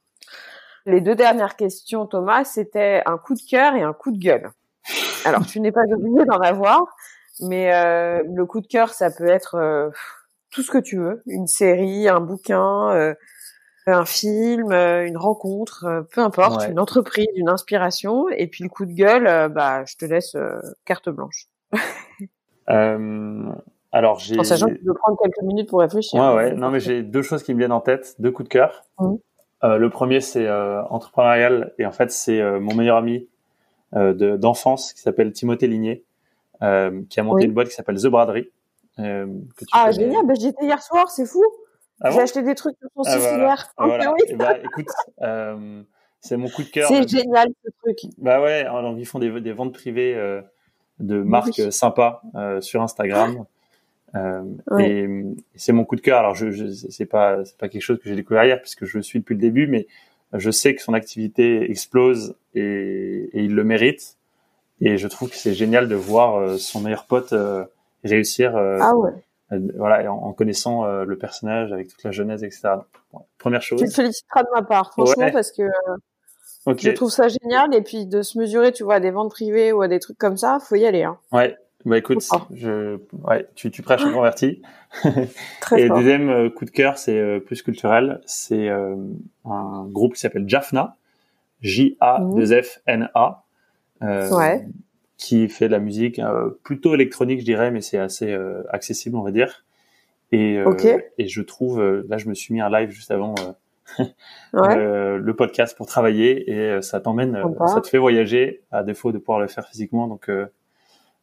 [0.86, 4.52] Les deux dernières questions, Thomas, c'était un coup de cœur et un coup de gueule.
[5.26, 6.84] Alors, tu n'es pas obligé d'en avoir,
[7.40, 9.90] mais euh, le coup de cœur, ça peut être euh,
[10.52, 13.14] tout ce que tu veux, une série, un bouquin, euh,
[13.92, 18.30] un film, euh, une rencontre, euh, peu importe, une entreprise, une inspiration.
[18.30, 20.36] Et puis le coup de gueule, bah, je te laisse
[20.86, 21.48] carte blanche.
[23.92, 24.40] alors j'ai.
[24.40, 26.22] En sachant que tu peux prendre quelques minutes pour réfléchir.
[26.22, 26.54] Ouais, ouais.
[26.54, 28.84] Non, mais j'ai deux choses qui me viennent en tête, deux coups de cœur.
[29.00, 29.16] Mmh.
[29.64, 33.28] Euh, le premier, c'est euh, entrepreneurial et en fait, c'est euh, mon meilleur ami
[33.96, 36.04] d'enfance qui s'appelle Timothée Ligné,
[36.60, 38.50] qui a monté une boîte qui s'appelle The Braderie.
[38.98, 41.44] ah génial, bah, j'y étais hier soir, c'est fou.
[42.02, 43.74] Ah J'ai acheté des trucs sur son ah, hier.
[43.78, 44.14] Ah, voilà.
[44.28, 44.88] Eh ben, écoute,
[46.20, 46.88] c'est mon coup de cœur.
[46.88, 48.00] C'est génial ce truc.
[48.18, 50.41] Bah ouais, alors, ils font des, des ventes privées
[51.00, 52.22] de marques sympas
[52.62, 53.46] sur Instagram.
[54.16, 54.44] Euh,
[54.80, 55.08] Et
[55.56, 56.20] c'est mon coup de cœur.
[56.20, 58.98] Alors, je, je c'est pas c'est pas quelque chose que j'ai découvert hier puisque je
[58.98, 59.88] le suis depuis le début, mais
[60.34, 64.18] je sais que son activité explose et, et il le mérite.
[64.82, 67.64] Et je trouve que c'est génial de voir euh, son meilleur pote euh,
[68.04, 69.12] réussir euh, ah ouais.
[69.76, 72.70] Voilà, en, connaissant le personnage avec toute la jeunesse, etc.
[73.38, 73.82] première chose.
[73.82, 75.64] Tu te féliciteras de ma part, franchement, parce que
[76.68, 77.74] je trouve ça génial.
[77.74, 80.18] Et puis de se mesurer, tu vois, à des ventes privées ou à des trucs
[80.18, 81.04] comme ça, faut y aller.
[81.04, 81.18] Hein.
[81.32, 81.58] Ouais.
[81.86, 84.62] Bah écoute, je, ouais, tu, tu prêches converti.
[85.76, 88.22] et deuxième euh, coup de cœur, c'est euh, plus culturel.
[88.26, 88.95] C'est euh,
[89.43, 90.95] un groupe qui s'appelle Jaffna,
[91.60, 93.43] J-A-2-F-N-A,
[94.01, 94.66] ouais.
[95.24, 96.22] Qui fait de la musique
[96.64, 98.38] plutôt électronique, je dirais, mais c'est assez
[98.70, 99.64] accessible, on va dire.
[100.32, 100.62] Et,
[101.18, 103.36] et je trouve, là, je me suis mis un live juste avant
[104.00, 104.76] ouais.
[105.18, 109.40] le podcast pour travailler et ça t'emmène, ça te fait voyager à défaut de pouvoir
[109.40, 110.08] le faire physiquement.
[110.08, 110.30] Donc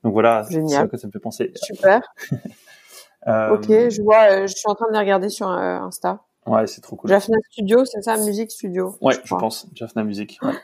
[0.02, 1.52] donc voilà, c'est ça que ça me fait penser.
[1.56, 2.00] Super.
[3.26, 3.54] euh...
[3.54, 6.20] Ok, je vois, euh, je suis en train de les regarder sur euh, Insta.
[6.46, 7.10] Ouais, c'est trop cool.
[7.10, 8.96] Jaffna Studio, c'est ça, Musique Studio.
[9.02, 9.68] Ouais, je, pense.
[9.74, 10.38] Jaffna Musique.
[10.42, 10.54] Ouais,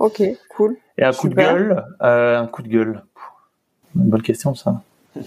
[0.00, 0.76] ok, cool.
[0.98, 3.02] Et un coup de gueule, euh, un coup de gueule.
[3.94, 4.82] Une bonne question ça.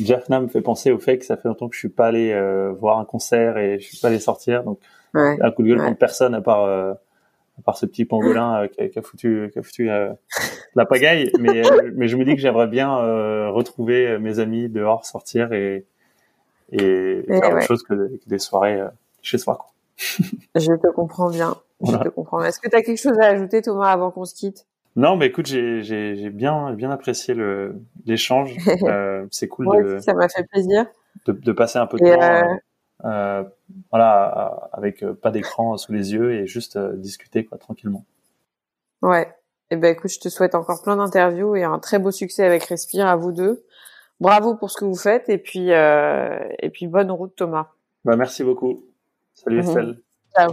[0.00, 2.32] Jaffna me fait penser au fait que ça fait longtemps que je suis pas allé
[2.32, 4.78] euh, voir un concert et je suis pas allé sortir, donc
[5.14, 5.86] ouais, un coup de gueule ouais.
[5.86, 6.92] contre personne à part euh,
[7.58, 10.12] à part ce petit pangolin euh, qui, a, foutu, qui a foutu euh,
[10.74, 11.30] la pagaille.
[11.40, 12.94] Mais, euh, mais je me dis que j'aimerais bien
[13.48, 15.86] retrouver mes amis dehors, sortir et,
[16.72, 18.82] et, faire autre chose que, des soirées
[19.22, 19.56] chez soi.
[19.56, 19.70] Quoi.
[20.54, 21.56] je te comprends bien.
[21.84, 22.42] Je te comprends.
[22.42, 24.66] Est-ce que tu as quelque chose à ajouter, Thomas, avant qu'on se quitte?
[24.94, 27.34] Non, mais écoute, j'ai bien, bien apprécié
[28.06, 28.56] l'échange.
[29.30, 29.84] c'est cool.
[29.84, 30.86] de, ça m'a fait plaisir.
[31.26, 32.58] De, de, passer un peu de temps
[33.04, 33.44] euh,
[33.90, 38.04] voilà, avec euh, pas d'écran sous les yeux et juste euh, discuter quoi tranquillement.
[39.02, 39.28] Ouais.
[39.70, 42.44] Et eh ben écoute, je te souhaite encore plein d'interviews et un très beau succès
[42.44, 43.64] avec Respire à vous deux.
[44.20, 47.66] Bravo pour ce que vous faites et puis et puis bonne route Thomas.
[48.04, 48.84] Bah merci beaucoup.
[49.34, 49.68] Salut mhm.
[49.68, 49.98] Estelle.
[50.34, 50.52] Ciao.